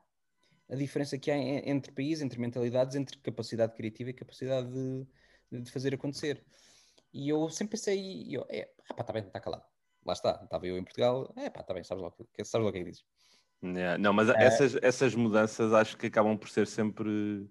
a 0.70 0.76
diferença 0.76 1.18
que 1.18 1.30
há 1.30 1.38
entre 1.38 1.92
países, 1.92 2.24
entre 2.24 2.40
mentalidades, 2.40 2.96
entre 2.96 3.18
capacidade 3.20 3.76
criativa 3.76 4.10
e 4.10 4.14
capacidade 4.14 4.68
de, 4.68 5.62
de 5.62 5.72
fazer 5.72 5.94
acontecer. 5.94 6.44
E 7.14 7.30
eu 7.30 7.50
sempre 7.50 7.78
pensei, 7.78 8.26
eu, 8.30 8.46
é, 8.50 8.70
ah, 8.90 8.94
pá, 8.96 9.02
está 9.02 9.14
bem, 9.14 9.24
está 9.24 9.40
calado. 9.40 9.64
Lá 10.04 10.14
está, 10.14 10.42
estava 10.44 10.66
eu 10.66 10.78
em 10.78 10.84
Portugal, 10.84 11.32
é 11.38 11.50
pá, 11.50 11.62
está 11.62 11.74
bem, 11.74 11.84
sabes 11.84 12.04
lá, 12.04 12.12
sabes 12.44 12.64
lá 12.64 12.70
o 12.70 12.74
que 12.74 12.80
é 12.80 12.84
que 12.84 12.90
dizes. 12.90 13.06
Yeah. 13.64 13.98
Não, 13.98 14.12
mas 14.12 14.30
é... 14.30 14.44
essas, 14.44 14.76
essas 14.82 15.16
mudanças 15.16 15.74
acho 15.74 15.98
que 15.98 16.08
acabam 16.08 16.38
por 16.38 16.50
ser 16.50 16.68
sempre 16.68 17.48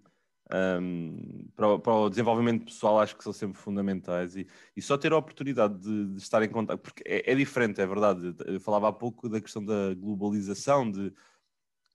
um, 0.53 1.47
para, 1.57 1.69
o, 1.69 1.79
para, 1.79 1.93
o, 1.95 2.11
desenvolvimento 2.11 2.67
pessoal 2.67 3.01
acho 3.01 3.17
que 3.17 3.25
são 3.25 3.33
sempre 3.33 3.59
fundamentais 3.59 4.37
e, 4.37 4.47
e 4.77 4.83
só 4.83 4.99
ter 4.99 5.13
a 5.13 5.17
oportunidade 5.17 5.79
de, 5.79 6.07
de 6.13 6.19
estar 6.19 6.43
em 6.43 6.49
contato, 6.49 6.79
porque 6.81 7.03
é, 7.07 7.33
é, 7.33 7.35
diferente, 7.35 7.81
é 7.81 7.87
verdade. 7.87 8.35
Eu 8.47 8.61
falava 8.61 8.89
há 8.89 8.93
pouco 8.93 9.29
da 9.29 9.41
questão 9.41 9.65
da 9.65 9.95
globalização, 9.95 10.91
de 10.91 11.13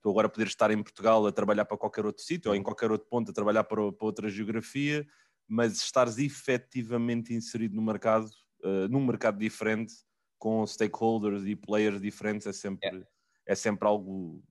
tu 0.01 0.09
agora 0.09 0.29
poder 0.29 0.47
estar 0.47 0.71
em 0.71 0.81
Portugal 0.81 1.25
a 1.27 1.31
trabalhar 1.31 1.65
para 1.65 1.77
qualquer 1.77 2.05
outro 2.05 2.23
sítio 2.23 2.49
ou 2.49 2.55
em 2.55 2.63
qualquer 2.63 2.91
outro 2.91 3.07
ponto 3.07 3.29
a 3.29 3.33
trabalhar 3.33 3.63
para, 3.65 3.91
para 3.91 4.05
outra 4.05 4.29
geografia, 4.29 5.05
mas 5.47 5.73
estares 5.73 6.17
efetivamente 6.17 7.33
inserido 7.33 7.75
no 7.75 7.81
mercado, 7.81 8.29
uh, 8.63 8.87
num 8.89 9.05
mercado 9.05 9.37
diferente, 9.37 9.93
com 10.39 10.65
stakeholders 10.65 11.45
e 11.45 11.55
players 11.55 12.01
diferentes, 12.01 12.47
é 12.47 12.53
sempre, 12.53 12.87
yeah. 12.87 13.07
é 13.45 13.55
sempre 13.55 13.87
algo 13.87 14.41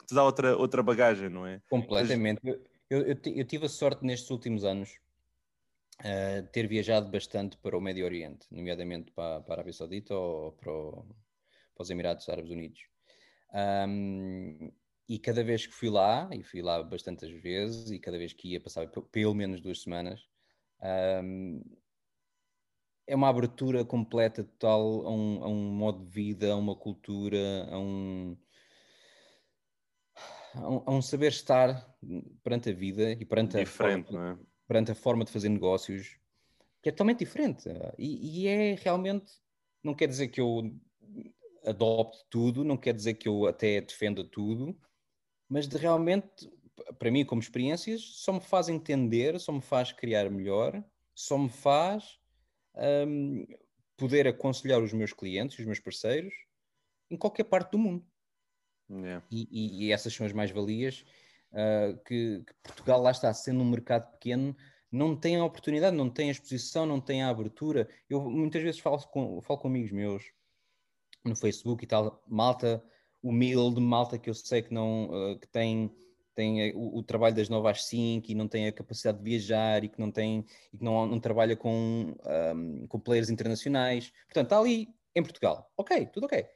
que 0.00 0.06
te 0.06 0.14
dá 0.14 0.24
outra, 0.24 0.56
outra 0.56 0.82
bagagem, 0.82 1.28
não 1.28 1.46
é? 1.46 1.60
Completamente. 1.68 2.40
Mas, 2.42 2.73
eu, 2.90 3.00
eu, 3.02 3.16
eu, 3.24 3.44
tive 3.44 3.66
a 3.66 3.68
sorte 3.68 4.04
nestes 4.04 4.30
últimos 4.30 4.64
anos 4.64 4.98
uh, 6.00 6.46
ter 6.52 6.66
viajado 6.66 7.10
bastante 7.10 7.56
para 7.56 7.76
o 7.76 7.80
Médio 7.80 8.04
Oriente, 8.04 8.46
nomeadamente 8.50 9.10
para, 9.12 9.40
para 9.40 9.54
a 9.54 9.56
Arábia 9.56 9.72
Saudita 9.72 10.14
ou 10.14 10.52
para, 10.52 10.72
o, 10.72 11.06
para 11.74 11.82
os 11.82 11.90
Emirados 11.90 12.28
Árabes 12.28 12.50
Unidos. 12.50 12.80
Um, 13.88 14.72
e 15.08 15.18
cada 15.18 15.44
vez 15.44 15.66
que 15.66 15.74
fui 15.74 15.90
lá, 15.90 16.28
e 16.32 16.42
fui 16.42 16.62
lá 16.62 16.82
bastantes 16.82 17.30
vezes, 17.30 17.90
e 17.90 17.98
cada 17.98 18.18
vez 18.18 18.32
que 18.32 18.52
ia 18.52 18.60
passava 18.60 18.86
pelo 19.12 19.34
menos 19.34 19.60
duas 19.60 19.82
semanas, 19.82 20.26
um, 21.22 21.62
é 23.06 23.14
uma 23.14 23.28
abertura 23.28 23.84
completa, 23.84 24.42
total, 24.42 25.06
a 25.06 25.10
um, 25.10 25.44
a 25.44 25.48
um 25.48 25.70
modo 25.70 26.04
de 26.04 26.10
vida, 26.10 26.52
a 26.52 26.56
uma 26.56 26.74
cultura, 26.74 27.68
a 27.70 27.78
um, 27.78 28.36
a 30.54 30.90
um, 30.90 31.02
saber 31.02 31.28
estar 31.28 31.96
perante 32.42 32.70
a 32.70 32.72
vida 32.72 33.12
e 33.12 33.24
perante 33.24 33.58
a, 33.58 33.66
forma, 33.66 34.38
é? 34.40 34.46
perante 34.66 34.92
a 34.92 34.94
forma 34.94 35.24
de 35.24 35.32
fazer 35.32 35.48
negócios 35.48 36.18
que 36.82 36.90
é 36.90 36.92
totalmente 36.92 37.20
diferente. 37.20 37.68
E, 37.98 38.42
e, 38.42 38.46
é 38.46 38.74
realmente, 38.74 39.32
não 39.82 39.94
quer 39.94 40.06
dizer 40.06 40.28
que 40.28 40.40
eu 40.40 40.70
adopte 41.64 42.22
tudo, 42.28 42.62
não 42.62 42.76
quer 42.76 42.92
dizer 42.92 43.14
que 43.14 43.26
eu 43.26 43.46
até 43.46 43.80
defenda 43.80 44.22
tudo, 44.22 44.78
mas 45.48 45.66
de 45.66 45.78
realmente, 45.78 46.50
para 46.98 47.10
mim, 47.10 47.24
como 47.24 47.40
experiências, 47.40 48.02
só 48.02 48.34
me 48.34 48.40
faz 48.40 48.68
entender, 48.68 49.40
só 49.40 49.50
me 49.50 49.62
faz 49.62 49.92
criar 49.92 50.30
melhor, 50.30 50.84
só 51.14 51.38
me 51.38 51.48
faz 51.48 52.18
um, 53.08 53.46
poder 53.96 54.28
aconselhar 54.28 54.82
os 54.82 54.92
meus 54.92 55.12
clientes, 55.12 55.58
os 55.58 55.64
meus 55.64 55.80
parceiros, 55.80 56.34
em 57.10 57.16
qualquer 57.16 57.44
parte 57.44 57.70
do 57.72 57.78
mundo. 57.78 58.04
Yeah. 58.90 59.24
E, 59.30 59.48
e, 59.50 59.86
e, 59.86 59.92
essas 59.92 60.12
são 60.14 60.26
as 60.26 60.32
mais-valias 60.32 61.04
uh, 61.52 61.96
que, 62.04 62.42
que, 62.46 62.54
Portugal, 62.62 63.00
lá 63.00 63.10
está, 63.10 63.32
sendo 63.32 63.60
um 63.60 63.70
mercado 63.70 64.10
pequeno, 64.12 64.54
não 64.92 65.16
tem 65.16 65.36
a 65.36 65.44
oportunidade, 65.44 65.96
não 65.96 66.08
tem 66.10 66.28
a 66.28 66.32
exposição, 66.32 66.86
não 66.86 67.00
tem 67.00 67.22
a 67.22 67.28
abertura. 67.28 67.88
Eu 68.08 68.22
muitas 68.30 68.62
vezes 68.62 68.80
falo 68.80 68.98
com, 69.08 69.40
falo 69.40 69.58
com 69.58 69.68
amigos 69.68 69.90
meus 69.90 70.24
no 71.24 71.34
Facebook 71.34 71.82
e 71.82 71.86
tal, 71.86 72.22
malta 72.28 72.84
humilde, 73.22 73.80
malta 73.80 74.18
que 74.18 74.28
eu 74.28 74.34
sei 74.34 74.60
que 74.60 74.72
não 74.72 75.06
uh, 75.06 75.38
que 75.38 75.48
tem, 75.48 75.90
tem 76.34 76.72
o, 76.74 76.98
o, 76.98 77.02
trabalho 77.02 77.34
das 77.34 77.48
9 77.48 77.66
às 77.70 77.86
5 77.86 78.30
e 78.30 78.34
não 78.34 78.46
tem 78.46 78.68
a 78.68 78.72
capacidade 78.72 79.16
de 79.18 79.24
viajar 79.24 79.82
e 79.82 79.88
que 79.88 79.98
não 79.98 80.10
tem 80.10 80.44
e 80.70 80.76
que 80.76 80.84
não, 80.84 81.06
não 81.06 81.18
trabalha 81.18 81.56
com, 81.56 81.72
um, 81.72 82.14
ah, 82.24 82.86
com 82.86 83.00
players 83.00 83.30
internacionais. 83.30 84.12
Portanto, 84.26 84.44
está 84.44 84.58
ali 84.58 84.88
em 85.14 85.22
Portugal. 85.22 85.70
Ok, 85.76 86.06
tudo 86.12 86.26
ok. 86.26 86.46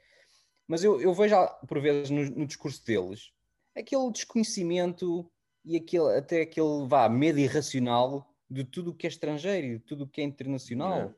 Mas 0.68 0.84
eu, 0.84 1.00
eu 1.00 1.14
vejo, 1.14 1.34
por 1.66 1.80
vezes, 1.80 2.10
no, 2.10 2.22
no 2.24 2.46
discurso 2.46 2.84
deles, 2.84 3.32
aquele 3.74 4.12
desconhecimento 4.12 5.28
e 5.64 5.76
aquele, 5.76 6.16
até 6.16 6.42
aquele 6.42 6.86
vá, 6.86 7.08
medo 7.08 7.38
irracional 7.38 8.30
de 8.50 8.64
tudo 8.64 8.90
o 8.90 8.94
que 8.94 9.06
é 9.06 9.10
estrangeiro 9.10 9.66
e 9.66 9.78
de 9.78 9.84
tudo 9.84 10.04
o 10.04 10.06
que 10.06 10.20
é 10.20 10.24
internacional. 10.24 11.14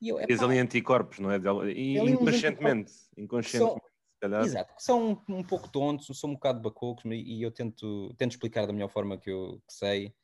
E 0.00 0.08
eu, 0.08 0.20
epá, 0.20 0.44
ali 0.44 0.58
anticorpos, 0.58 1.18
não 1.18 1.30
é? 1.30 1.38
E, 1.72 1.98
inconscientemente, 1.98 2.92
inconscientemente. 3.16 3.82
São, 4.22 4.40
exato, 4.42 4.74
são 4.78 5.24
um, 5.28 5.36
um, 5.36 5.42
pouco 5.42 5.68
tontos, 5.68 6.18
são 6.18 6.30
um 6.30 6.34
bocado 6.34 6.60
bacocos 6.60 7.04
e 7.06 7.42
eu 7.42 7.50
tento, 7.50 8.14
tento 8.16 8.32
explicar 8.32 8.66
da 8.66 8.72
melhor 8.72 8.88
forma 8.88 9.18
que 9.18 9.30
eu 9.30 9.60
que 9.66 9.72
sei. 9.72 10.14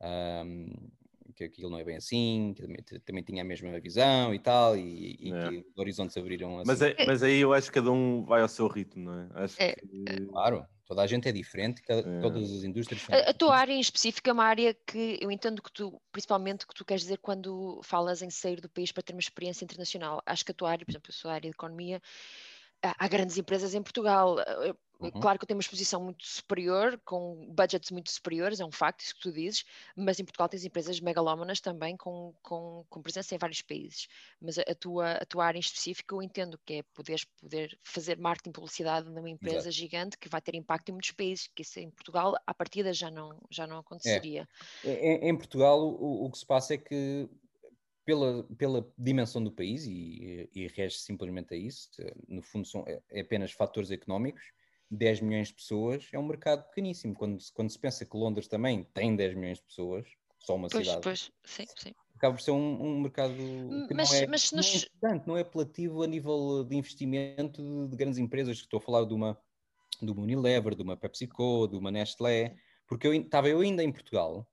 Um, 0.00 0.90
que 1.38 1.44
aquilo 1.44 1.70
não 1.70 1.78
é 1.78 1.84
bem 1.84 1.96
assim, 1.96 2.52
que 2.56 2.62
também, 2.62 2.84
também 3.04 3.22
tinha 3.22 3.42
a 3.42 3.44
mesma 3.44 3.78
visão 3.78 4.34
e 4.34 4.38
tal, 4.40 4.76
e, 4.76 5.16
e 5.20 5.32
é. 5.32 5.48
que 5.48 5.56
os 5.70 5.78
horizontes 5.78 6.16
abriram 6.16 6.58
assim. 6.58 6.66
Mas, 6.66 6.82
é, 6.82 6.96
mas 7.06 7.22
aí 7.22 7.38
eu 7.38 7.52
acho 7.52 7.68
que 7.68 7.74
cada 7.74 7.92
um 7.92 8.24
vai 8.24 8.42
ao 8.42 8.48
seu 8.48 8.66
ritmo, 8.66 9.04
não 9.04 9.20
é? 9.20 9.44
Acho 9.44 9.54
é. 9.62 9.74
Que... 9.74 10.26
Claro, 10.26 10.66
toda 10.84 11.02
a 11.02 11.06
gente 11.06 11.28
é 11.28 11.32
diferente, 11.32 11.80
cada, 11.82 12.00
é. 12.00 12.20
todas 12.20 12.50
as 12.50 12.64
indústrias 12.64 13.02
são 13.02 13.14
a, 13.14 13.18
a, 13.18 13.32
tua 13.32 13.56
área 13.56 13.72
em 13.72 13.80
específico 13.80 14.28
é 14.28 14.32
uma 14.32 14.44
área 14.44 14.74
que 14.74 15.16
eu 15.20 15.30
entendo 15.30 15.62
que 15.62 15.72
tu, 15.72 16.00
principalmente, 16.10 16.66
que 16.66 16.74
tu 16.74 16.84
queres 16.84 17.02
dizer 17.02 17.18
quando 17.18 17.80
falas 17.84 18.20
em 18.20 18.30
sair 18.30 18.60
do 18.60 18.68
país 18.68 18.90
para 18.90 19.04
ter 19.04 19.12
uma 19.12 19.20
experiência 19.20 19.64
internacional. 19.64 20.20
Acho 20.26 20.44
que 20.44 20.50
a 20.50 20.54
tua 20.54 20.70
área, 20.70 20.84
por 20.84 20.90
exemplo, 20.90 21.10
a 21.10 21.12
sua 21.12 21.34
área 21.34 21.48
de 21.48 21.54
economia, 21.54 22.02
há 22.82 23.08
grandes 23.08 23.38
empresas 23.38 23.74
em 23.74 23.82
Portugal. 23.82 24.36
Uhum. 25.00 25.10
Claro 25.20 25.38
que 25.38 25.44
eu 25.44 25.46
tenho 25.46 25.56
uma 25.56 25.62
exposição 25.62 26.02
muito 26.02 26.26
superior, 26.26 27.00
com 27.04 27.46
budgets 27.54 27.90
muito 27.92 28.10
superiores, 28.10 28.58
é 28.58 28.64
um 28.64 28.72
facto, 28.72 29.00
isso 29.00 29.14
que 29.14 29.20
tu 29.20 29.32
dizes, 29.32 29.64
mas 29.96 30.18
em 30.18 30.24
Portugal 30.24 30.48
tens 30.48 30.64
empresas 30.64 30.98
megalómanas 30.98 31.60
também 31.60 31.96
com, 31.96 32.34
com, 32.42 32.84
com 32.88 33.00
presença 33.02 33.34
em 33.34 33.38
vários 33.38 33.62
países. 33.62 34.08
Mas 34.40 34.58
a, 34.58 34.74
tua, 34.74 35.12
a 35.12 35.24
tua 35.24 35.46
área 35.46 35.58
em 35.58 35.60
específico 35.60 36.16
eu 36.16 36.22
entendo 36.22 36.58
que 36.66 36.74
é 36.74 36.82
poderes 36.94 37.24
poder 37.24 37.78
fazer 37.84 38.18
marketing 38.18 38.50
publicidade 38.50 39.08
numa 39.08 39.30
empresa 39.30 39.68
Exato. 39.68 39.72
gigante 39.72 40.18
que 40.18 40.28
vai 40.28 40.40
ter 40.40 40.56
impacto 40.56 40.88
em 40.88 40.92
muitos 40.92 41.12
países, 41.12 41.48
que 41.54 41.62
isso 41.62 41.78
em 41.78 41.90
Portugal, 41.90 42.34
à 42.44 42.52
partida, 42.52 42.92
já 42.92 43.10
não, 43.10 43.40
já 43.48 43.68
não 43.68 43.78
aconteceria. 43.78 44.48
É. 44.84 44.90
Em, 44.90 45.28
em, 45.28 45.36
Portugal, 45.36 45.80
o, 45.80 46.24
o 46.24 46.30
que 46.30 46.38
se 46.38 46.46
passa 46.46 46.74
é 46.74 46.78
que 46.78 47.28
pela, 48.04 48.42
pela 48.56 48.90
dimensão 48.96 49.44
do 49.44 49.52
país, 49.52 49.84
e, 49.84 50.48
e 50.54 50.66
rege 50.68 50.96
simplesmente 50.96 51.54
a 51.54 51.56
isso, 51.56 51.90
no 52.26 52.40
fundo 52.40 52.66
são 52.66 52.82
é, 52.88 53.00
é 53.10 53.20
apenas 53.20 53.52
fatores 53.52 53.90
económicos, 53.90 54.42
10 54.90 55.20
milhões 55.20 55.48
de 55.48 55.54
pessoas 55.54 56.08
é 56.12 56.18
um 56.18 56.26
mercado 56.26 56.66
pequeníssimo. 56.68 57.14
Quando, 57.14 57.38
quando 57.54 57.70
se 57.70 57.78
pensa 57.78 58.04
que 58.04 58.16
Londres 58.16 58.48
também 58.48 58.84
tem 58.94 59.14
10 59.14 59.34
milhões 59.34 59.58
de 59.58 59.64
pessoas, 59.64 60.06
só 60.38 60.56
uma 60.56 60.68
pois, 60.68 60.86
cidade. 60.86 61.02
Pois, 61.02 61.32
sim, 61.44 61.64
sim. 61.76 61.94
Acaba 62.14 62.34
por 62.34 62.42
ser 62.42 62.50
um, 62.50 62.82
um 62.82 63.00
mercado 63.00 63.34
que 63.86 63.94
mas, 63.94 64.10
não, 64.10 64.16
é, 64.16 64.26
mas 64.26 64.52
não, 64.52 64.56
nos... 64.56 64.84
é 64.84 65.22
não 65.26 65.36
é 65.36 65.40
apelativo 65.42 66.02
a 66.02 66.06
nível 66.06 66.64
de 66.64 66.76
investimento 66.76 67.62
de, 67.62 67.88
de, 67.88 67.96
grandes 67.96 68.18
empresas. 68.18 68.58
Estou 68.58 68.78
a 68.78 68.80
falar 68.80 69.04
de 69.04 69.14
uma, 69.14 69.38
de 70.02 70.10
uma 70.10 70.22
Unilever, 70.22 70.74
de 70.74 70.82
uma 70.82 70.96
PepsiCo, 70.96 71.68
de 71.68 71.76
uma 71.76 71.90
Nestlé, 71.90 72.56
porque 72.86 73.06
eu 73.06 73.14
estava 73.14 73.48
eu 73.48 73.60
ainda 73.60 73.84
em 73.84 73.92
Portugal, 73.92 74.48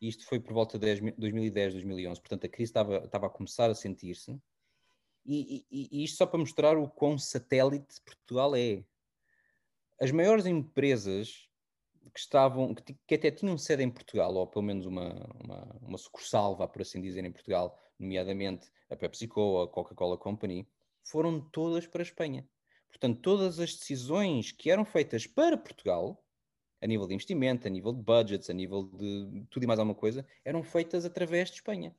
e 0.00 0.08
isto 0.08 0.26
foi 0.26 0.38
por 0.38 0.52
volta 0.52 0.78
de 0.78 1.00
2010, 1.16 1.72
2011, 1.72 2.20
portanto 2.20 2.44
a 2.44 2.48
crise 2.48 2.70
estava, 2.70 2.98
estava 2.98 3.26
a 3.26 3.30
começar 3.30 3.70
a 3.70 3.74
sentir-se, 3.74 4.38
e, 5.26 5.64
e, 5.70 5.88
e, 5.90 6.04
isto 6.04 6.18
só 6.18 6.26
para 6.26 6.38
mostrar 6.38 6.76
o 6.76 6.86
quão 6.86 7.18
satélite 7.18 7.98
Portugal 8.04 8.54
é 8.54 8.84
as 10.00 10.10
maiores 10.10 10.46
empresas 10.46 11.48
que 12.12 12.20
estavam, 12.20 12.74
que, 12.74 12.96
que, 13.06 13.14
até 13.14 13.30
tinham 13.30 13.56
sede 13.58 13.82
em 13.82 13.90
Portugal, 13.90 14.34
ou 14.34 14.46
pelo 14.46 14.64
menos 14.64 14.86
uma, 14.86 15.12
uma, 15.42 15.78
uma 15.82 15.98
sucursal, 15.98 16.56
vá 16.56 16.68
por 16.68 16.82
assim 16.82 17.00
dizer, 17.00 17.24
em 17.24 17.32
Portugal, 17.32 17.78
nomeadamente 17.98 18.70
a 18.90 18.96
PepsiCo, 18.96 19.62
a 19.62 19.68
Coca-Cola 19.68 20.16
Company, 20.16 20.68
foram 21.02 21.40
todas 21.40 21.86
para 21.86 22.02
a 22.02 22.04
Espanha. 22.04 22.48
Portanto, 22.88 23.20
todas 23.20 23.58
as 23.58 23.74
decisões 23.74 24.52
que 24.52 24.70
eram 24.70 24.84
feitas 24.84 25.26
para 25.26 25.56
Portugal, 25.56 26.24
a 26.80 26.86
nível 26.86 27.06
de 27.06 27.14
investimento, 27.14 27.66
a 27.66 27.70
nível 27.70 27.92
de 27.92 28.02
budgets, 28.02 28.50
a 28.50 28.52
nível 28.52 28.84
de 28.84 29.44
tudo 29.50 29.64
e 29.64 29.66
mais 29.66 29.80
alguma 29.80 29.94
coisa, 29.94 30.26
eram 30.44 30.62
feitas 30.62 31.04
através 31.04 31.48
de 31.48 31.56
Espanha 31.56 31.94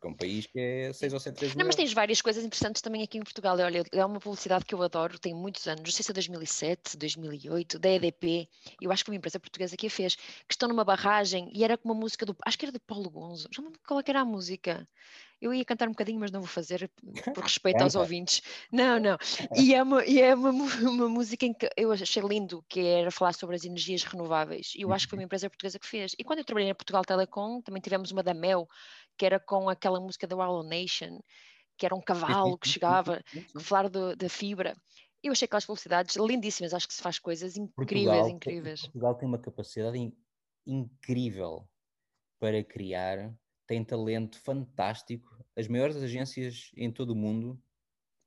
porque 0.00 0.06
é 0.06 0.10
um 0.10 0.14
país 0.14 0.46
que 0.46 0.58
é 0.58 0.92
6 0.92 1.12
ou 1.12 1.20
7 1.20 1.38
vezes 1.38 1.56
Não, 1.56 1.66
mas 1.66 1.76
tens 1.76 1.92
várias 1.92 2.22
coisas 2.22 2.42
interessantes 2.42 2.80
também 2.80 3.02
aqui 3.02 3.18
em 3.18 3.22
Portugal. 3.22 3.56
Olha, 3.58 3.84
é 3.92 4.04
uma 4.04 4.18
publicidade 4.18 4.64
que 4.64 4.74
eu 4.74 4.82
adoro, 4.82 5.18
tem 5.18 5.34
muitos 5.34 5.66
anos, 5.68 5.82
não 5.82 5.90
sei 5.90 6.02
se 6.02 6.10
é 6.10 6.14
2007, 6.14 6.96
2008, 6.96 7.78
da 7.78 7.90
EDP, 7.90 8.48
eu 8.80 8.90
acho 8.90 9.04
que 9.04 9.10
uma 9.10 9.16
empresa 9.16 9.38
portuguesa 9.38 9.76
que 9.76 9.86
a 9.86 9.90
fez, 9.90 10.16
que 10.16 10.54
estão 10.54 10.68
numa 10.68 10.84
barragem 10.84 11.50
e 11.54 11.62
era 11.62 11.76
com 11.76 11.88
uma 11.88 11.94
música 11.94 12.24
do, 12.24 12.34
acho 12.46 12.58
que 12.58 12.64
era 12.64 12.72
de 12.72 12.78
Paulo 12.78 13.10
Gonzo, 13.10 13.48
já 13.52 13.62
não 13.62 13.72
qual 13.86 14.00
é 14.00 14.04
era 14.10 14.22
a 14.22 14.24
música. 14.24 14.88
Eu 15.40 15.54
ia 15.54 15.64
cantar 15.64 15.88
um 15.88 15.92
bocadinho, 15.92 16.20
mas 16.20 16.30
não 16.30 16.40
vou 16.40 16.48
fazer 16.48 16.90
por 17.34 17.44
respeito 17.44 17.80
aos 17.80 17.94
ouvintes. 17.94 18.42
Não, 18.70 19.00
não. 19.00 19.16
E 19.56 19.74
é, 19.74 19.82
uma, 19.82 20.04
e 20.04 20.20
é 20.20 20.34
uma, 20.34 20.50
uma 20.50 21.08
música 21.08 21.46
em 21.46 21.54
que 21.54 21.70
eu 21.78 21.90
achei 21.90 22.22
lindo, 22.22 22.62
que 22.68 22.80
era 22.80 23.10
falar 23.10 23.32
sobre 23.32 23.56
as 23.56 23.64
energias 23.64 24.02
renováveis. 24.02 24.74
E 24.76 24.82
eu 24.82 24.92
acho 24.92 25.06
que 25.06 25.10
foi 25.10 25.16
uma 25.16 25.22
uhum. 25.22 25.24
empresa 25.24 25.48
portuguesa 25.48 25.78
que 25.78 25.86
fez. 25.86 26.14
E 26.18 26.24
quando 26.24 26.40
eu 26.40 26.44
trabalhei 26.44 26.68
na 26.68 26.74
Portugal 26.74 27.02
Telecom, 27.04 27.62
também 27.62 27.80
tivemos 27.80 28.10
uma 28.10 28.22
da 28.22 28.34
Mel, 28.34 28.68
que 29.20 29.26
era 29.26 29.38
com 29.38 29.68
aquela 29.68 30.00
música 30.00 30.26
da 30.26 30.34
Wild 30.34 30.66
Nation, 30.66 31.20
que 31.76 31.84
era 31.84 31.94
um 31.94 32.00
cavalo 32.00 32.56
que 32.56 32.66
chegava, 32.66 33.22
que 33.30 33.62
falar 33.62 33.90
da 33.90 34.28
fibra. 34.30 34.74
Eu 35.22 35.32
achei 35.32 35.44
aquelas 35.44 35.66
publicidades 35.66 36.16
lindíssimas, 36.16 36.72
acho 36.72 36.88
que 36.88 36.94
se 36.94 37.02
faz 37.02 37.18
coisas 37.18 37.54
incríveis, 37.54 38.06
Portugal, 38.06 38.28
incríveis. 38.30 38.80
Portugal 38.80 39.14
tem 39.16 39.28
uma 39.28 39.38
capacidade 39.38 39.98
in, 39.98 40.16
incrível 40.66 41.68
para 42.38 42.64
criar, 42.64 43.30
tem 43.66 43.84
talento 43.84 44.40
fantástico. 44.40 45.36
As 45.54 45.68
maiores 45.68 45.96
agências 45.96 46.70
em 46.74 46.90
todo 46.90 47.10
o 47.10 47.14
mundo 47.14 47.62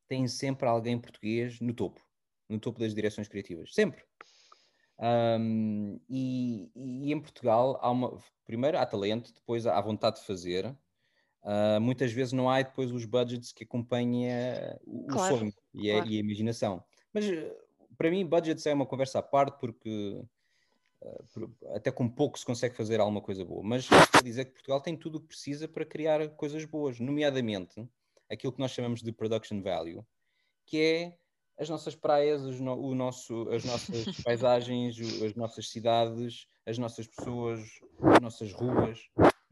têm 0.08 0.28
sempre 0.28 0.68
alguém 0.68 1.02
português 1.02 1.60
no 1.60 1.74
topo, 1.74 2.00
no 2.48 2.60
topo 2.60 2.80
das 2.80 2.94
direções 2.94 3.28
criativas, 3.28 3.74
sempre. 3.74 4.04
Um, 5.00 6.00
e, 6.08 6.72
e, 6.76 7.12
em 7.12 7.20
Portugal 7.20 7.80
há 7.82 7.90
uma, 7.90 8.22
primeiro 8.46 8.78
há 8.78 8.86
talento, 8.86 9.34
depois 9.34 9.66
há 9.66 9.82
vontade 9.82 10.20
de 10.20 10.26
fazer, 10.28 10.78
Uh, 11.44 11.80
muitas 11.82 12.12
vezes 12.12 12.32
não 12.32 12.50
há 12.50 12.62
depois 12.62 12.92
os 12.92 13.04
budgets 13.04 13.52
que 13.52 13.66
acompanhem 13.66 14.30
o 14.86 15.08
claro, 15.08 15.38
sonho 15.38 15.54
e, 15.74 15.90
claro. 15.90 16.08
a, 16.08 16.10
e, 16.10 16.16
a, 16.16 16.20
imaginação. 16.20 16.84
Mas 17.14 17.26
para 17.98 18.10
mim, 18.10 18.26
budgets 18.26 18.66
é 18.66 18.74
uma 18.74 18.86
conversa 18.86 19.20
à 19.20 19.22
parte, 19.22 19.60
porque 19.60 20.22
uh, 21.02 21.76
até 21.76 21.92
com 21.92 22.08
pouco 22.08 22.40
se 22.40 22.46
consegue 22.46 22.76
fazer 22.76 23.00
alguma 23.00 23.22
coisa 23.22 23.44
boa. 23.44 23.62
Mas 23.64 23.88
quer 23.88 24.24
dizer 24.24 24.46
que 24.46 24.52
Portugal 24.52 24.82
tem 24.82 24.96
tudo 24.96 25.18
o 25.18 25.22
que 25.22 25.28
precisa 25.28 25.68
para 25.68 25.86
criar 25.86 26.28
coisas 26.30 26.64
boas, 26.66 27.00
nomeadamente 27.00 27.88
aquilo 28.30 28.54
que 28.54 28.60
nós 28.60 28.72
chamamos 28.72 29.02
de 29.02 29.12
production 29.12 29.62
value, 29.62 30.04
que 30.66 30.80
é 30.80 31.18
as 31.58 31.70
nossas 31.70 31.96
praias, 31.96 32.42
no, 32.60 32.74
o 32.76 32.96
nosso, 32.96 33.48
as 33.50 33.64
nossas 33.64 34.06
paisagens, 34.24 34.98
as 35.22 35.36
nossas 35.36 35.70
cidades, 35.70 36.48
as 36.66 36.78
nossas 36.78 37.08
pessoas, 37.08 37.60
as 38.02 38.22
nossas 38.22 38.52
ruas. 38.52 39.00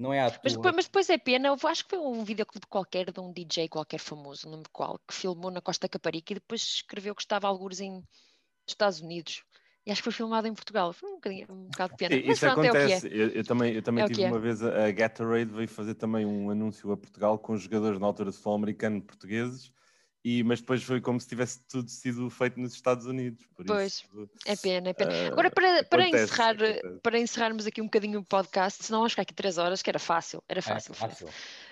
Não 0.02 0.12
é 0.12 0.20
à 0.20 0.40
mas, 0.44 0.54
depois, 0.54 0.76
mas 0.76 0.86
depois 0.86 1.10
é 1.12 1.18
pena, 1.20 1.48
eu 1.50 1.68
acho 1.68 1.84
que 1.84 1.92
foi 1.92 2.00
um 2.00 2.24
videoclipe 2.24 2.66
qualquer 2.66 3.12
de 3.12 3.20
um 3.20 3.32
DJ 3.32 3.70
qualquer 3.70 4.00
famoso, 4.00 4.50
não 4.50 4.58
me 4.58 4.64
qual, 4.72 5.00
que 5.08 5.14
filmou 5.14 5.52
na 5.52 5.62
Costa 5.62 5.88
Caparica 5.88 6.34
e 6.34 6.36
depois 6.36 6.62
escreveu 6.62 7.14
que 7.14 7.22
estava 7.22 7.48
alguns 7.48 7.80
em 7.80 8.04
Estados 8.68 9.00
Unidos. 9.00 9.44
E 9.86 9.92
acho 9.92 10.02
que 10.02 10.06
foi 10.06 10.14
filmado 10.14 10.48
em 10.48 10.54
Portugal. 10.54 10.94
Foi 10.94 11.10
um, 11.10 11.16
bocadinho, 11.16 11.48
um 11.50 11.66
bocado 11.66 11.94
de 11.94 11.98
pena. 11.98 12.16
Sim, 12.16 12.32
isso 12.32 12.40
pronto, 12.42 12.60
acontece. 12.62 13.08
É 13.08 13.12
é. 13.12 13.14
eu, 13.14 13.28
eu, 13.30 13.44
também, 13.44 13.74
eu 13.74 13.82
também 13.82 14.04
é 14.04 14.08
tive 14.08 14.26
uma 14.26 14.38
é. 14.38 14.40
vez 14.40 14.64
a, 14.64 14.86
a 14.86 14.92
Gatorade 14.92 15.52
veio 15.52 15.68
fazer 15.68 15.96
também 15.96 16.26
um 16.26 16.50
anúncio 16.50 16.92
a 16.92 16.98
Portugal 16.98 17.38
com 17.38 17.56
jogadores 17.58 18.00
na 18.00 18.06
altura 18.06 18.30
de 18.30 18.36
futebol 18.36 18.56
americano 18.56 19.02
portugueses 19.02 19.72
e, 20.24 20.44
mas 20.44 20.62
depois 20.62 20.84
foi 20.84 21.02
como 21.02 21.20
se 21.20 21.28
tivesse 21.28 21.60
tudo 21.68 21.90
sido 21.90 22.30
feito 22.30 22.60
nos 22.60 22.74
Estados 22.74 23.06
Unidos. 23.08 23.44
pois, 23.66 23.94
isso, 23.94 24.30
é 24.46 24.56
pena, 24.56 24.90
é 24.90 24.94
pena. 24.94 25.12
Uh, 25.12 25.32
Agora, 25.32 25.50
para, 25.50 25.84
para, 25.84 26.08
encerrar, 26.08 26.56
para 27.02 27.20
encerrarmos 27.20 27.66
aqui 27.66 27.82
um 27.82 27.86
bocadinho 27.86 28.20
o 28.20 28.24
podcast, 28.24 28.84
senão 28.84 29.00
vamos 29.00 29.14
ficar 29.14 29.24
aqui 29.24 29.34
três 29.34 29.58
horas, 29.58 29.82
que 29.82 29.90
era 29.90 29.98
fácil, 29.98 30.44
era 30.48 30.62
fácil. 30.62 30.92
É, 30.92 30.96
fácil. 30.96 31.30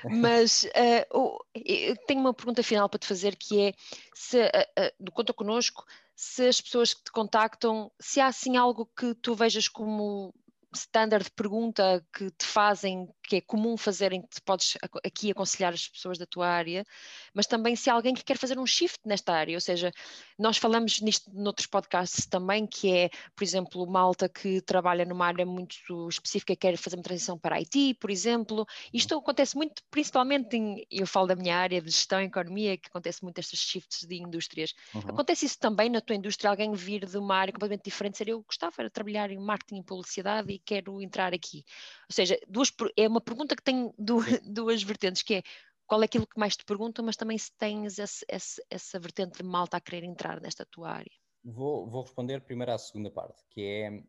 Mas 0.09 0.63
uh, 0.63 1.39
eu 1.53 1.95
tenho 2.07 2.21
uma 2.21 2.33
pergunta 2.33 2.63
final 2.63 2.89
para 2.89 2.99
te 2.99 3.05
fazer, 3.05 3.35
que 3.35 3.61
é, 3.61 3.73
se, 4.15 4.41
uh, 4.41 5.11
Conta 5.11 5.31
Connosco, 5.31 5.85
se 6.15 6.47
as 6.47 6.59
pessoas 6.59 6.93
que 6.93 7.03
te 7.03 7.11
contactam, 7.11 7.91
se 7.99 8.19
há 8.19 8.27
assim 8.27 8.57
algo 8.57 8.89
que 8.97 9.13
tu 9.15 9.35
vejas 9.35 9.67
como 9.67 10.33
standard 10.73 11.25
de 11.25 11.31
pergunta 11.31 12.05
que 12.13 12.29
te 12.31 12.45
fazem, 12.45 13.07
que 13.23 13.37
é 13.37 13.41
comum 13.41 13.75
fazerem, 13.77 14.21
que 14.21 14.41
podes 14.45 14.77
aqui 15.03 15.31
aconselhar 15.31 15.73
as 15.73 15.87
pessoas 15.87 16.17
da 16.17 16.25
tua 16.25 16.47
área, 16.47 16.85
mas 17.33 17.47
também 17.47 17.75
se 17.75 17.89
há 17.89 17.93
alguém 17.93 18.13
que 18.13 18.23
quer 18.23 18.37
fazer 18.37 18.59
um 18.59 18.65
shift 18.65 18.99
nesta 19.05 19.33
área, 19.33 19.55
ou 19.55 19.61
seja, 19.61 19.91
nós 20.37 20.57
falamos 20.57 21.01
nisto 21.01 21.31
noutros 21.33 21.67
podcasts 21.67 22.25
também, 22.25 22.67
que 22.67 22.91
é, 22.93 23.09
por 23.35 23.43
exemplo, 23.43 23.85
malta 23.87 24.29
que 24.29 24.61
trabalha 24.61 25.05
numa 25.05 25.25
área 25.25 25.45
muito 25.45 25.75
específica 26.09 26.55
quer 26.55 26.77
fazer 26.77 26.95
uma 26.95 27.03
transição 27.03 27.37
para 27.37 27.59
IT, 27.59 27.95
por 27.95 28.11
exemplo. 28.11 28.65
Isto 28.93 29.17
acontece 29.17 29.55
muito, 29.55 29.81
principalmente 29.89 30.55
em, 30.55 30.85
eu 30.91 31.07
falo 31.07 31.27
da 31.27 31.35
minha 31.35 31.57
área 31.57 31.81
de 31.81 31.89
gestão 31.89 32.21
e 32.21 32.25
economia, 32.25 32.77
que 32.77 32.89
acontece 32.89 33.23
muito 33.23 33.39
estes 33.39 33.59
shifts 33.59 34.07
de 34.07 34.21
indústrias. 34.21 34.73
Uhum. 34.93 35.01
Acontece 35.09 35.45
isso 35.45 35.57
também 35.59 35.89
na 35.89 36.01
tua 36.01 36.15
indústria, 36.15 36.49
alguém 36.49 36.71
vir 36.73 37.05
de 37.05 37.17
uma 37.17 37.35
área 37.35 37.53
completamente 37.53 37.85
diferente, 37.85 38.17
seria 38.17 38.33
eu 38.33 38.41
gostava 38.41 38.83
de 38.83 38.89
trabalhar 38.89 39.31
em 39.31 39.39
marketing 39.39 39.79
e 39.79 39.83
publicidade 39.83 40.58
e 40.59 40.63
quero 40.65 41.01
entrar 41.01 41.33
aqui. 41.33 41.63
Ou 42.09 42.13
seja, 42.13 42.39
duas, 42.47 42.71
é 42.97 43.07
uma 43.07 43.21
pergunta 43.21 43.55
que 43.55 43.63
tem 43.63 43.93
duas, 43.97 44.25
duas 44.45 44.83
vertentes, 44.83 45.23
que 45.23 45.35
é 45.35 45.43
qual 45.87 46.01
é 46.01 46.05
aquilo 46.05 46.27
que 46.27 46.39
mais 46.39 46.55
te 46.55 46.63
perguntam, 46.65 47.03
mas 47.03 47.17
também 47.17 47.37
se 47.37 47.51
tens 47.57 47.97
esse, 47.97 48.25
esse, 48.27 48.63
essa 48.69 48.99
vertente 48.99 49.37
de 49.37 49.43
malta 49.43 49.77
a 49.77 49.81
querer 49.81 50.03
entrar 50.03 50.39
nesta 50.39 50.65
tua 50.65 50.91
área. 50.91 51.11
Vou, 51.43 51.87
vou 51.87 52.03
responder 52.03 52.41
primeiro 52.41 52.71
à 52.71 52.77
segunda 52.77 53.09
parte, 53.09 53.43
que 53.49 53.61
é, 53.61 54.03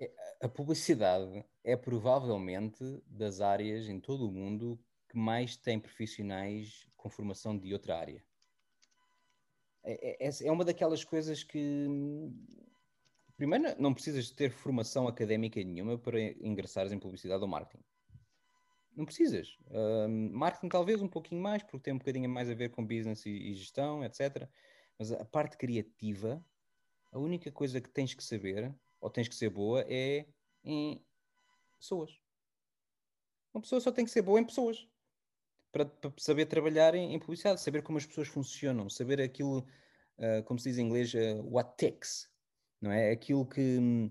é 0.00 0.12
a 0.40 0.48
publicidade 0.48 1.44
é 1.62 1.76
provavelmente 1.76 2.82
das 3.06 3.40
áreas 3.40 3.88
em 3.88 4.00
todo 4.00 4.26
o 4.28 4.32
mundo 4.32 4.78
que 4.78 4.94
que 5.14 5.18
mais 5.18 5.56
tem 5.56 5.78
profissionais 5.78 6.88
com 6.96 7.08
formação 7.08 7.56
de 7.56 7.72
outra 7.72 7.96
área. 7.96 8.20
É, 9.84 10.26
é, 10.26 10.30
é 10.42 10.50
uma 10.50 10.64
daquelas 10.64 11.04
coisas 11.04 11.44
que. 11.44 11.86
Primeiro, 13.36 13.74
não 13.80 13.92
precisas 13.92 14.30
ter 14.30 14.50
formação 14.50 15.08
académica 15.08 15.62
nenhuma 15.62 15.98
para 15.98 16.20
ingressares 16.20 16.92
em 16.92 16.98
publicidade 16.98 17.42
ou 17.42 17.48
marketing. 17.48 17.82
Não 18.96 19.04
precisas. 19.04 19.58
Uh, 19.66 20.08
marketing, 20.08 20.68
talvez 20.68 21.02
um 21.02 21.08
pouquinho 21.08 21.42
mais, 21.42 21.62
porque 21.62 21.80
tem 21.80 21.94
um 21.94 21.98
bocadinho 21.98 22.30
mais 22.30 22.48
a 22.48 22.54
ver 22.54 22.70
com 22.70 22.86
business 22.86 23.26
e, 23.26 23.30
e 23.30 23.54
gestão, 23.54 24.04
etc. 24.04 24.48
Mas 24.96 25.10
a 25.10 25.24
parte 25.24 25.56
criativa, 25.56 26.44
a 27.10 27.18
única 27.18 27.50
coisa 27.50 27.80
que 27.80 27.88
tens 27.88 28.14
que 28.14 28.22
saber, 28.22 28.72
ou 29.00 29.10
tens 29.10 29.26
que 29.26 29.34
ser 29.34 29.50
boa, 29.50 29.84
é 29.88 30.26
em 30.62 31.04
pessoas. 31.76 32.16
Uma 33.52 33.62
pessoa 33.62 33.80
só 33.80 33.90
tem 33.90 34.04
que 34.04 34.10
ser 34.12 34.22
boa 34.22 34.40
em 34.40 34.44
pessoas. 34.44 34.86
Para, 35.72 35.86
para 35.86 36.12
saber 36.18 36.46
trabalhar 36.46 36.94
em, 36.94 37.14
em, 37.14 37.18
publicidade, 37.18 37.60
saber 37.60 37.82
como 37.82 37.98
as 37.98 38.06
pessoas 38.06 38.28
funcionam, 38.28 38.88
saber 38.88 39.20
aquilo, 39.20 39.66
uh, 40.18 40.42
como 40.44 40.56
se 40.56 40.68
diz 40.68 40.78
em 40.78 40.86
inglês, 40.86 41.12
uh, 41.14 41.42
what 41.42 41.70
takes, 41.76 42.30
não 42.80 42.90
é? 42.90 43.10
Aquilo 43.10 43.46
que, 43.46 44.10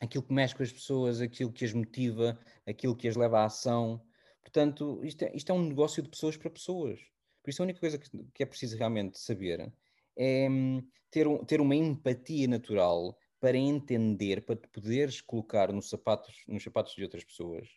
aquilo 0.00 0.24
que 0.24 0.32
mexe 0.32 0.54
com 0.54 0.62
as 0.62 0.72
pessoas, 0.72 1.20
aquilo 1.20 1.52
que 1.52 1.64
as 1.64 1.72
motiva, 1.72 2.38
aquilo 2.66 2.96
que 2.96 3.08
as 3.08 3.16
leva 3.16 3.40
à 3.40 3.44
ação. 3.44 4.02
Portanto, 4.42 5.00
isto 5.04 5.22
é, 5.22 5.34
isto 5.34 5.50
é 5.50 5.54
um 5.54 5.68
negócio 5.68 6.02
de 6.02 6.08
pessoas 6.08 6.36
para 6.36 6.50
pessoas. 6.50 7.00
Por 7.42 7.50
isso, 7.50 7.62
a 7.62 7.64
única 7.64 7.80
coisa 7.80 7.98
que, 7.98 8.10
que 8.32 8.42
é 8.42 8.46
preciso 8.46 8.76
realmente 8.76 9.18
saber 9.18 9.72
é 10.16 10.48
hum, 10.48 10.86
ter, 11.10 11.26
um, 11.26 11.44
ter 11.44 11.60
uma 11.60 11.74
empatia 11.74 12.48
natural 12.48 13.16
para 13.40 13.58
entender, 13.58 14.44
para 14.44 14.56
te 14.56 14.66
poderes 14.68 15.20
colocar 15.20 15.70
nos 15.72 15.90
sapatos, 15.90 16.44
nos 16.48 16.62
sapatos 16.62 16.94
de 16.94 17.02
outras 17.02 17.22
pessoas 17.24 17.68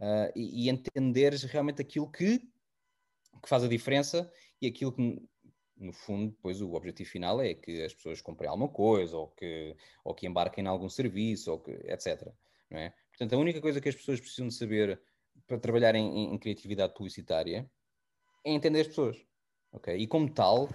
uh, 0.00 0.32
e, 0.34 0.66
e 0.66 0.68
entenderes 0.68 1.44
realmente 1.44 1.80
aquilo 1.80 2.10
que, 2.10 2.38
que 2.38 3.48
faz 3.48 3.62
a 3.62 3.68
diferença 3.68 4.30
e 4.60 4.66
aquilo 4.66 4.92
que, 4.92 5.22
no 5.76 5.92
fundo, 5.92 6.32
depois 6.32 6.60
o 6.60 6.72
objetivo 6.74 7.08
final 7.08 7.40
é 7.40 7.54
que 7.54 7.82
as 7.82 7.94
pessoas 7.94 8.20
comprem 8.20 8.48
alguma 8.48 8.68
coisa 8.68 9.16
ou 9.16 9.28
que, 9.28 9.76
ou 10.04 10.14
que 10.14 10.26
embarquem 10.26 10.64
em 10.64 10.68
algum 10.68 10.88
serviço, 10.88 11.52
ou 11.52 11.60
que, 11.60 11.70
etc. 11.70 12.32
Não 12.70 12.78
é? 12.78 12.94
Portanto, 13.10 13.34
a 13.34 13.38
única 13.38 13.60
coisa 13.60 13.80
que 13.80 13.88
as 13.88 13.94
pessoas 13.94 14.20
precisam 14.20 14.48
de 14.48 14.54
saber 14.54 15.00
para 15.46 15.58
trabalhar 15.58 15.94
em, 15.94 16.34
em 16.34 16.38
criatividade 16.38 16.94
publicitária 16.94 17.70
é 18.44 18.52
entender 18.52 18.80
as 18.80 18.88
pessoas. 18.88 19.24
Okay? 19.72 19.96
E 19.96 20.06
como 20.06 20.32
tal, 20.32 20.68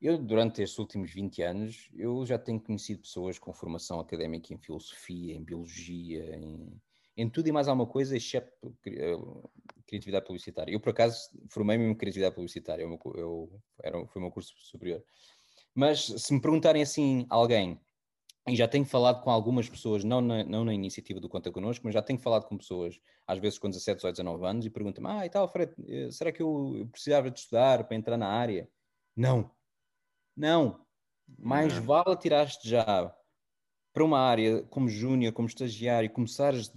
eu, 0.00 0.16
durante 0.16 0.62
estes 0.62 0.78
últimos 0.78 1.10
20 1.10 1.42
anos, 1.42 1.90
eu 1.94 2.24
já 2.24 2.38
tenho 2.38 2.60
conhecido 2.60 3.00
pessoas 3.00 3.38
com 3.38 3.52
formação 3.52 3.98
académica 3.98 4.54
em 4.54 4.58
filosofia, 4.58 5.34
em 5.34 5.42
biologia, 5.42 6.36
em, 6.36 6.80
em 7.18 7.28
tudo 7.28 7.48
e 7.48 7.52
mais 7.52 7.66
alguma 7.66 7.86
coisa, 7.86 8.16
exceto 8.16 8.48
eh, 8.86 9.16
criatividade 9.84 10.24
publicitária. 10.24 10.72
Eu, 10.72 10.78
por 10.78 10.90
acaso, 10.90 11.18
formei-me 11.50 11.84
em 11.84 11.94
criatividade 11.94 12.36
publicitária, 12.36 12.84
eu, 12.84 12.98
eu, 13.16 13.60
era, 13.82 14.06
foi 14.06 14.20
o 14.20 14.24
meu 14.24 14.30
curso 14.30 14.54
superior. 14.56 15.02
Mas 15.74 16.04
se 16.04 16.32
me 16.32 16.40
perguntarem 16.40 16.80
assim, 16.80 17.26
alguém, 17.28 17.80
e 18.46 18.54
já 18.54 18.68
tenho 18.68 18.84
falado 18.84 19.20
com 19.22 19.30
algumas 19.30 19.68
pessoas, 19.68 20.04
não 20.04 20.20
na, 20.20 20.44
não 20.44 20.64
na 20.64 20.72
iniciativa 20.72 21.18
do 21.18 21.28
Conta 21.28 21.50
Connosco, 21.50 21.84
mas 21.84 21.92
já 21.92 22.00
tenho 22.00 22.20
falado 22.20 22.46
com 22.46 22.56
pessoas, 22.56 23.00
às 23.26 23.38
vezes 23.38 23.58
com 23.58 23.68
17, 23.68 23.96
18, 23.96 24.14
19 24.14 24.46
anos, 24.46 24.66
e 24.66 24.70
perguntam-me, 24.70 25.10
ah, 25.10 25.26
e 25.26 25.28
tal, 25.28 25.48
Fred, 25.48 25.74
eh, 25.88 26.10
será 26.12 26.30
que 26.30 26.40
eu 26.40 26.88
precisava 26.92 27.32
de 27.32 27.40
estudar 27.40 27.82
para 27.82 27.96
entrar 27.96 28.16
na 28.16 28.28
área? 28.28 28.70
Não. 29.16 29.50
Não. 30.36 30.86
Mais 31.36 31.76
vale 31.78 32.16
tirar-te 32.16 32.66
já 32.66 33.12
para 33.92 34.04
uma 34.04 34.20
área 34.20 34.62
como 34.70 34.88
júnior, 34.88 35.32
como 35.32 35.48
estagiário, 35.48 36.08
começares 36.08 36.72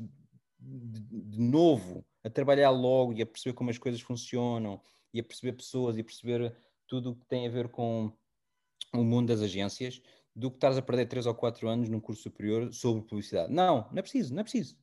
de, 0.61 1.01
de 1.01 1.39
novo 1.39 2.05
a 2.23 2.29
trabalhar 2.29 2.69
logo 2.69 3.13
e 3.13 3.21
a 3.21 3.25
perceber 3.25 3.53
como 3.53 3.69
as 3.69 3.77
coisas 3.77 4.01
funcionam 4.01 4.79
e 5.13 5.19
a 5.19 5.23
perceber 5.23 5.53
pessoas 5.53 5.97
e 5.97 6.01
a 6.01 6.03
perceber 6.03 6.55
tudo 6.87 7.11
o 7.11 7.15
que 7.15 7.25
tem 7.25 7.47
a 7.47 7.49
ver 7.49 7.69
com 7.69 8.11
o 8.93 9.03
mundo 9.03 9.29
das 9.29 9.41
agências 9.41 10.01
do 10.35 10.49
que 10.49 10.57
estares 10.57 10.77
a 10.77 10.81
perder 10.81 11.07
3 11.07 11.25
ou 11.25 11.35
4 11.35 11.67
anos 11.67 11.89
num 11.89 11.99
curso 11.99 12.23
superior 12.23 12.71
sobre 12.73 13.03
publicidade. 13.03 13.51
Não, 13.51 13.87
não 13.91 13.97
é 13.97 14.01
preciso, 14.01 14.33
não 14.33 14.41
é 14.41 14.43
preciso. 14.43 14.77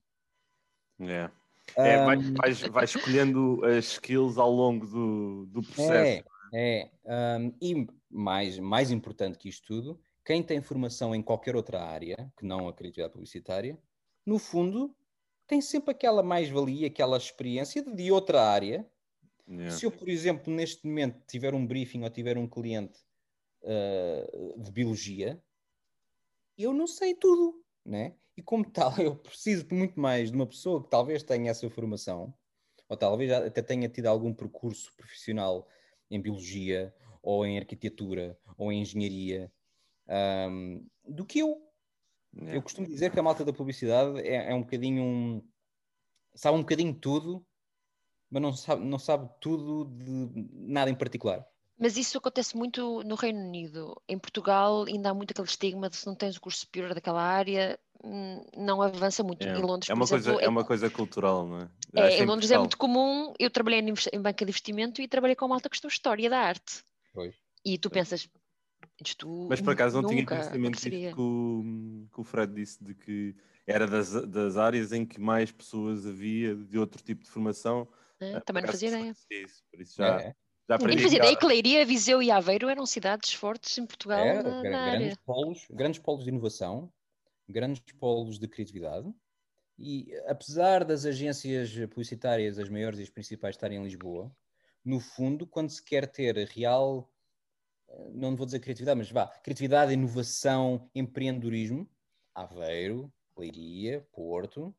É. 1.01 1.31
É, 1.77 2.01
um... 2.01 2.07
vai, 2.07 2.17
vais, 2.17 2.61
vais, 2.62 2.97
escolhendo 2.97 3.64
as 3.64 3.93
skills 3.93 4.38
ao 4.38 4.51
longo 4.51 4.87
do, 4.87 5.47
do 5.47 5.62
processo. 5.62 6.25
É, 6.53 6.91
é. 7.07 7.38
Um, 7.38 7.53
e 7.61 7.87
mais, 8.11 8.59
mais 8.59 8.91
importante 8.91 9.38
que 9.38 9.49
isto 9.49 9.67
tudo, 9.67 10.01
quem 10.25 10.43
tem 10.43 10.61
formação 10.61 11.14
em 11.14 11.23
qualquer 11.23 11.55
outra 11.55 11.83
área, 11.83 12.31
que 12.37 12.45
não 12.45 12.69
a 12.69 12.73
criatividade 12.73 13.12
publicitária, 13.12 13.79
no 14.25 14.38
fundo 14.38 14.95
tem 15.49 15.61
sempre 15.61 15.91
aquela 15.91 16.23
mais-valia, 16.23 16.87
aquela 16.87 17.17
experiência 17.17 17.83
de 17.83 18.13
outra 18.13 18.43
área. 18.43 18.89
Yeah. 19.49 19.75
Se 19.75 19.87
eu, 19.87 19.91
por 19.91 20.09
exemplo, 20.09 20.53
neste 20.53 20.87
momento 20.87 21.21
tiver 21.27 21.55
um 21.55 21.67
briefing 21.67 22.05
ou 22.05 22.11
tiver 22.11 22.37
um 22.37 22.47
cliente 22.47 23.01
uh, 23.63 24.63
de 24.63 24.71
biologia, 24.71 25.43
eu 26.57 26.75
não 26.75 26.87
sei 26.87 27.15
tudo, 27.15 27.65
né? 27.85 28.15
E 28.37 28.43
como 28.43 28.71
tal, 28.71 28.93
eu 29.01 29.17
preciso 29.17 29.67
muito 29.73 29.99
mais 29.99 30.31
de 30.31 30.37
uma 30.37 30.47
pessoa 30.47 30.83
que 30.83 30.91
talvez 30.91 31.23
tenha 31.23 31.51
essa 31.51 31.69
formação, 31.71 32.35
ou 32.89 32.97
talvez 32.97 33.33
até 33.33 33.63
tenha 33.63 33.89
tido 33.89 34.07
algum 34.07 34.35
percurso 34.35 34.95
profissional 34.97 35.67
em 36.11 36.21
biologia, 36.21 36.95
ou 37.23 37.45
em 37.47 37.59
arquitetura, 37.59 38.39
ou 38.57 38.71
em 38.71 38.83
engenharia, 38.83 39.51
um, 40.51 40.87
do 41.05 41.25
que 41.25 41.41
eu. 41.41 41.68
É. 42.37 42.57
Eu 42.57 42.62
costumo 42.62 42.87
dizer 42.87 43.11
que 43.11 43.19
a 43.19 43.23
malta 43.23 43.45
da 43.45 43.53
publicidade 43.53 44.21
é, 44.21 44.51
é 44.51 44.55
um 44.55 44.62
bocadinho 44.62 45.03
um, 45.03 45.43
sabe 46.35 46.57
um 46.57 46.61
bocadinho 46.61 46.93
de 46.93 47.01
tudo, 47.01 47.45
mas 48.31 48.43
não 48.43 48.53
sabe, 48.53 48.85
não 48.85 48.99
sabe 48.99 49.29
tudo 49.41 49.85
de 49.97 50.49
nada 50.53 50.91
em 50.91 50.95
particular. 50.95 51.47
Mas 51.79 51.97
isso 51.97 52.19
acontece 52.19 52.57
muito 52.57 53.03
no 53.05 53.14
Reino 53.14 53.38
Unido. 53.38 54.01
Em 54.09 54.19
Portugal 54.19 54.85
ainda 54.85 55.11
há 55.11 55.14
muito 55.14 55.31
aquele 55.31 55.47
estigma 55.47 55.88
de 55.88 55.97
se 55.97 56.07
não 56.07 56.14
tens 56.14 56.37
o 56.37 56.41
curso 56.41 56.61
superior 56.61 56.93
daquela 56.93 57.23
área, 57.23 57.79
hum, 58.03 58.45
não 58.57 58.83
avança 58.83 59.23
muito. 59.23 59.47
É, 59.47 59.57
em 59.57 59.62
Londres, 59.62 59.88
é 59.88 59.95
uma, 59.95 60.07
coisa, 60.07 60.33
é, 60.35 60.45
é 60.45 60.49
uma 60.49 60.64
coisa 60.64 60.91
cultural, 60.91 61.47
não 61.47 61.61
é? 61.61 61.71
é 61.95 62.23
em 62.23 62.27
Londres 62.27 62.51
é 62.51 62.59
muito 62.59 62.77
comum. 62.77 63.33
Eu 63.38 63.49
trabalhei 63.49 63.81
em 63.81 64.21
banca 64.21 64.45
de 64.45 64.51
investimento 64.51 65.01
e 65.01 65.07
trabalhei 65.07 65.37
com 65.37 65.47
uma 65.47 65.55
alta 65.55 65.69
questão 65.69 65.88
história 65.88 66.29
da 66.29 66.41
arte. 66.41 66.83
Pois. 67.14 67.35
E 67.64 67.79
tu 67.79 67.91
pensas, 67.91 68.29
isto 69.05 69.47
Mas 69.49 69.61
por 69.61 69.73
acaso 69.73 70.01
não 70.01 70.09
tinha 70.09 70.25
conhecimento 70.25 70.75
disso 70.75 71.15
que 71.15 71.21
o, 71.21 72.09
que 72.13 72.21
o 72.21 72.25
Fred 72.25 72.53
disse, 72.53 72.83
de 72.83 72.95
que 72.95 73.37
era 73.67 73.87
das, 73.87 74.11
das 74.27 74.57
áreas 74.57 74.93
em 74.93 75.05
que 75.05 75.21
mais 75.21 75.53
pessoas 75.53 76.07
havia 76.07 76.57
de 76.57 76.79
outro 76.79 77.03
tipo 77.03 77.23
de 77.23 77.31
formação. 77.31 77.87
É, 78.19 78.41
também 78.41 78.63
não 78.63 78.71
fazia 78.71 78.89
ideia. 78.89 79.15
Isso, 79.31 79.63
por 79.71 79.81
isso 79.81 79.97
já, 79.97 80.21
é. 80.21 80.35
já 80.69 80.75
aprendi. 80.75 80.97
Ninguém 80.97 81.05
fazia 81.05 81.19
ideia 81.19 81.37
que 81.37 81.47
Leiria, 81.47 81.87
Viseu 81.87 82.23
e 82.23 82.31
Aveiro 82.31 82.69
eram 82.69 82.87
cidades 82.87 83.33
fortes 83.35 83.77
em 83.79 83.87
Portugal. 83.87 84.21
Era, 84.21 84.43
na, 84.43 84.51
na 84.57 84.63
grandes, 84.63 84.95
área. 84.95 85.19
Polos, 85.25 85.67
grandes 85.71 86.01
polos 86.01 86.25
de 86.25 86.31
inovação, 86.31 86.93
grandes 87.49 87.83
polos 88.01 88.39
de 88.39 88.49
criatividade. 88.49 89.13
E 89.79 90.13
apesar 90.27 90.85
das 90.85 91.05
agências 91.05 91.71
publicitárias, 91.91 92.59
as 92.59 92.69
maiores 92.69 92.99
e 92.99 93.03
as 93.03 93.11
principais, 93.11 93.55
estarem 93.55 93.79
em 93.79 93.85
Lisboa, 93.85 94.35
no 94.85 94.99
fundo, 94.99 95.47
quando 95.47 95.69
se 95.69 95.85
quer 95.85 96.07
ter 96.07 96.37
real, 96.49 97.09
não 98.14 98.37
vou 98.37 98.46
dizer 98.46 98.61
criatividade, 98.61 98.98
mas 98.98 99.11
vá, 99.11 99.27
criatividade, 99.42 99.92
inovação, 99.92 100.88
empreendedorismo, 100.94 101.88
Aveiro, 102.35 103.12
Leiria, 103.37 104.07
Porto, 104.12 104.74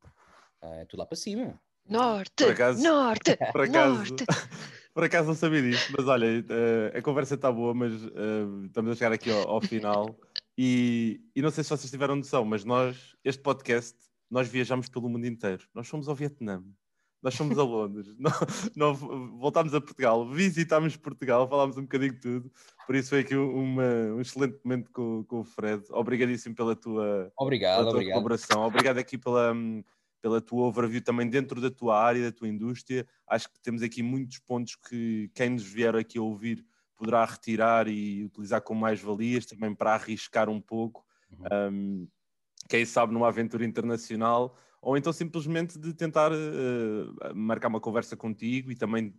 uh, 0.62 0.86
tudo 0.88 1.00
lá 1.00 1.06
para 1.06 1.18
cima. 1.18 1.60
Norte, 1.88 2.44
por 2.44 2.52
acaso, 2.52 2.84
norte, 2.84 3.36
por 3.52 3.62
acaso, 3.62 3.96
norte. 3.96 4.26
por 4.94 5.04
acaso 5.04 5.28
não 5.28 5.36
sabia 5.36 5.62
disso, 5.62 5.92
mas 5.98 6.08
olha, 6.08 6.28
uh, 6.42 6.98
a 6.98 7.02
conversa 7.02 7.36
está 7.36 7.52
boa, 7.52 7.74
mas 7.74 7.94
uh, 7.94 8.66
estamos 8.66 8.92
a 8.92 8.96
chegar 8.96 9.12
aqui 9.12 9.32
ao, 9.32 9.50
ao 9.50 9.62
final 9.62 10.16
e, 10.62 11.22
e, 11.36 11.42
não 11.42 11.50
sei 11.52 11.64
se 11.64 11.70
vocês 11.70 11.90
tiveram 11.90 12.18
noção, 12.18 12.44
mas 12.44 12.66
nós, 12.66 13.16
este 13.24 13.42
podcast, 13.42 13.98
nós 14.30 14.48
viajamos 14.48 14.90
pelo 14.90 15.10
mundo 15.10 15.26
inteiro. 15.26 15.66
Nós 15.74 15.88
fomos 15.88 16.10
ao 16.10 16.16
Vietnã, 16.16 16.62
nós 17.22 17.36
fomos 17.36 17.58
a 17.58 17.64
Londres, 17.64 18.16
não, 18.76 18.94
voltámos 18.94 19.74
a 19.74 19.82
Portugal, 19.82 20.28
visitámos 20.30 20.96
Portugal, 20.96 21.48
falámos 21.50 21.78
um 21.78 21.82
bocadinho 21.82 22.14
de 22.14 22.20
tudo. 22.20 22.52
Por 22.86 22.96
isso 22.96 23.10
foi 23.10 23.20
aqui 23.20 23.36
uma, 23.36 23.84
um 23.84 24.22
excelente 24.22 24.58
momento 24.64 24.90
com, 24.92 25.24
com 25.26 25.42
o 25.42 25.44
Fred. 25.44 25.84
Obrigadíssimo 25.92 26.56
pela 26.56 26.76
tua, 26.76 27.32
obrigado, 27.38 27.80
pela 27.80 27.86
tua 27.86 27.92
obrigado. 27.92 28.14
colaboração. 28.14 28.66
Obrigado 28.66 28.98
aqui 28.98 29.18
pela, 29.18 29.54
pela 30.22 30.40
tua 30.40 30.68
overview 30.68 31.02
também 31.02 31.30
dentro 31.30 31.60
da 31.60 31.70
tua 31.70 32.02
área, 32.02 32.24
da 32.24 32.32
tua 32.32 32.48
indústria. 32.48 33.06
Acho 33.28 33.50
que 33.50 33.60
temos 33.60 33.82
aqui 33.82 34.02
muitos 34.02 34.40
pontos 34.40 34.76
que 34.76 35.30
quem 35.36 35.50
nos 35.50 35.64
vier 35.64 35.96
aqui 35.96 36.18
a 36.18 36.22
ouvir 36.22 36.66
poderá 36.96 37.24
retirar 37.26 37.88
e 37.88 38.26
utilizar 38.26 38.62
com 38.62 38.74
mais 38.74 39.02
valias, 39.02 39.46
também 39.46 39.74
para 39.74 39.94
arriscar 39.94 40.50
um 40.50 40.60
pouco. 40.60 41.06
Uhum. 41.32 41.70
Um, 41.72 42.08
quem 42.68 42.86
sabe 42.86 43.14
numa 43.14 43.28
aventura 43.28 43.66
internacional 43.66 44.58
ou 44.82 44.98
então 44.98 45.12
simplesmente 45.12 45.78
de 45.78 45.94
tentar 45.94 46.32
uh, 46.32 47.36
marcar 47.36 47.68
uma 47.68 47.82
conversa 47.82 48.16
contigo 48.16 48.72
e 48.72 48.76
também 48.76 49.14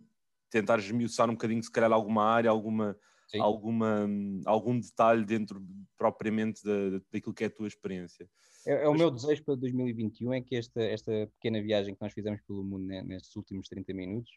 tentar 0.49 0.79
esmiuçar 0.79 1.29
um 1.29 1.33
bocadinho, 1.33 1.63
se 1.63 1.71
calhar, 1.71 1.91
alguma 1.91 2.25
área, 2.25 2.49
alguma, 2.49 2.97
alguma, 3.39 4.07
algum 4.45 4.79
detalhe 4.79 5.25
dentro 5.25 5.65
propriamente 5.97 6.63
da, 6.63 6.99
daquilo 7.11 7.33
que 7.33 7.43
é 7.43 7.47
a 7.47 7.51
tua 7.51 7.67
experiência. 7.67 8.29
É, 8.65 8.83
é 8.83 8.87
o 8.87 8.93
meu 8.93 9.09
desejo 9.09 9.43
para 9.43 9.55
2021 9.55 10.33
é 10.33 10.41
que 10.41 10.55
esta, 10.55 10.81
esta 10.81 11.11
pequena 11.35 11.61
viagem 11.61 11.95
que 11.95 12.01
nós 12.01 12.13
fizemos 12.13 12.41
pelo 12.41 12.63
mundo 12.63 12.85
né, 12.85 13.01
nestes 13.01 13.35
últimos 13.35 13.67
30 13.67 13.93
minutos 13.93 14.31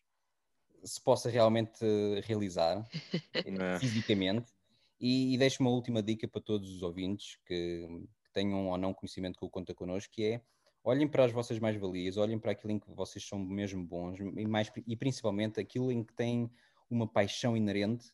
se 0.82 1.02
possa 1.02 1.30
realmente 1.30 1.84
realizar 2.24 2.84
fisicamente. 3.80 4.52
E, 5.00 5.34
e 5.34 5.38
deixo 5.38 5.62
uma 5.62 5.70
última 5.70 6.02
dica 6.02 6.28
para 6.28 6.40
todos 6.40 6.70
os 6.70 6.82
ouvintes 6.82 7.38
que, 7.46 7.86
que 8.24 8.32
tenham 8.32 8.68
ou 8.68 8.78
não 8.78 8.94
conhecimento 8.94 9.38
com 9.38 9.46
o 9.46 9.50
Conta 9.50 9.74
Connosco, 9.74 10.12
que 10.12 10.24
é 10.24 10.42
olhem 10.84 11.08
para 11.08 11.24
as 11.24 11.32
vossas 11.32 11.58
mais-valias, 11.58 12.18
olhem 12.18 12.38
para 12.38 12.52
aquilo 12.52 12.72
em 12.72 12.78
que 12.78 12.90
vocês 12.90 13.26
são 13.26 13.38
mesmo 13.38 13.82
bons 13.82 14.18
e, 14.20 14.46
mais, 14.46 14.70
e 14.86 14.94
principalmente 14.94 15.58
aquilo 15.58 15.90
em 15.90 16.04
que 16.04 16.12
têm 16.12 16.50
uma 16.90 17.08
paixão 17.08 17.56
inerente, 17.56 18.12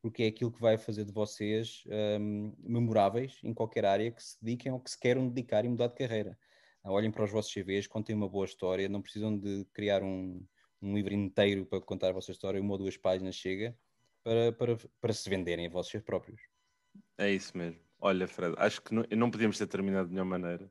porque 0.00 0.22
é 0.22 0.26
aquilo 0.28 0.52
que 0.52 0.60
vai 0.60 0.78
fazer 0.78 1.04
de 1.04 1.12
vocês 1.12 1.82
um, 2.20 2.54
memoráveis 2.62 3.40
em 3.42 3.52
qualquer 3.52 3.84
área 3.84 4.12
que 4.12 4.22
se 4.22 4.36
dediquem 4.40 4.70
ou 4.70 4.78
que 4.78 4.90
se 4.90 4.98
queiram 4.98 5.28
dedicar 5.28 5.64
e 5.64 5.68
mudar 5.68 5.88
de 5.88 5.94
carreira. 5.94 6.38
Olhem 6.84 7.10
para 7.10 7.24
os 7.24 7.30
vossos 7.30 7.52
CVs, 7.52 7.86
contem 7.86 8.14
uma 8.14 8.28
boa 8.28 8.44
história, 8.44 8.88
não 8.88 9.00
precisam 9.02 9.36
de 9.36 9.66
criar 9.72 10.02
um, 10.02 10.46
um 10.80 10.94
livro 10.94 11.14
inteiro 11.14 11.66
para 11.66 11.80
contar 11.80 12.10
a 12.10 12.12
vossa 12.12 12.30
história, 12.30 12.60
uma 12.60 12.72
ou 12.72 12.78
duas 12.78 12.96
páginas 12.96 13.34
chega 13.34 13.76
para, 14.22 14.52
para, 14.52 14.76
para 15.00 15.12
se 15.12 15.28
venderem 15.28 15.66
a 15.66 15.70
vocês 15.70 16.02
próprios. 16.02 16.40
É 17.18 17.30
isso 17.30 17.56
mesmo. 17.56 17.80
Olha, 17.98 18.28
Fred, 18.28 18.54
acho 18.58 18.82
que 18.82 18.94
não, 18.94 19.02
não 19.16 19.30
podíamos 19.30 19.56
ter 19.56 19.66
terminado 19.66 20.08
de 20.08 20.14
nenhuma 20.14 20.38
maneira. 20.38 20.70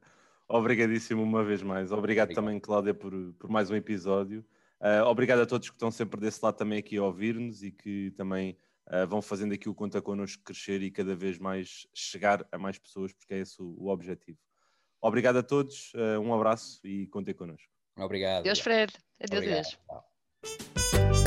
Obrigadíssimo 0.53 1.23
uma 1.23 1.43
vez 1.43 1.63
mais. 1.63 1.91
Obrigado, 1.91 2.25
obrigado. 2.25 2.35
também, 2.35 2.59
Cláudia, 2.59 2.93
por, 2.93 3.11
por 3.39 3.49
mais 3.49 3.71
um 3.71 3.75
episódio. 3.75 4.45
Uh, 4.79 5.03
obrigado 5.07 5.39
a 5.39 5.47
todos 5.47 5.67
que 5.67 5.75
estão 5.75 5.89
sempre 5.89 6.21
desse 6.21 6.45
lado 6.45 6.55
também 6.55 6.77
aqui 6.77 6.95
a 6.95 7.03
ouvir-nos 7.03 7.63
e 7.63 7.71
que 7.71 8.11
também 8.11 8.55
uh, 8.87 9.07
vão 9.07 9.19
fazendo 9.19 9.55
aqui 9.55 9.67
o 9.67 9.73
Conta 9.73 9.99
Connosco 9.99 10.43
crescer 10.43 10.83
e 10.83 10.91
cada 10.91 11.15
vez 11.15 11.39
mais 11.39 11.87
chegar 11.91 12.45
a 12.51 12.57
mais 12.59 12.77
pessoas, 12.77 13.11
porque 13.11 13.33
é 13.33 13.39
esse 13.39 13.59
o, 13.63 13.73
o 13.79 13.87
objetivo. 13.87 14.37
Obrigado 15.01 15.37
a 15.37 15.43
todos, 15.43 15.91
uh, 15.95 16.19
um 16.21 16.31
abraço 16.31 16.85
e 16.85 17.07
contem 17.07 17.33
connosco. 17.33 17.67
Obrigado. 17.97 18.43
Deus, 18.43 18.59
Fred. 18.59 18.93
Adeus, 19.19 19.43
Obrigado. 19.43 19.65
Deus. 20.43 21.22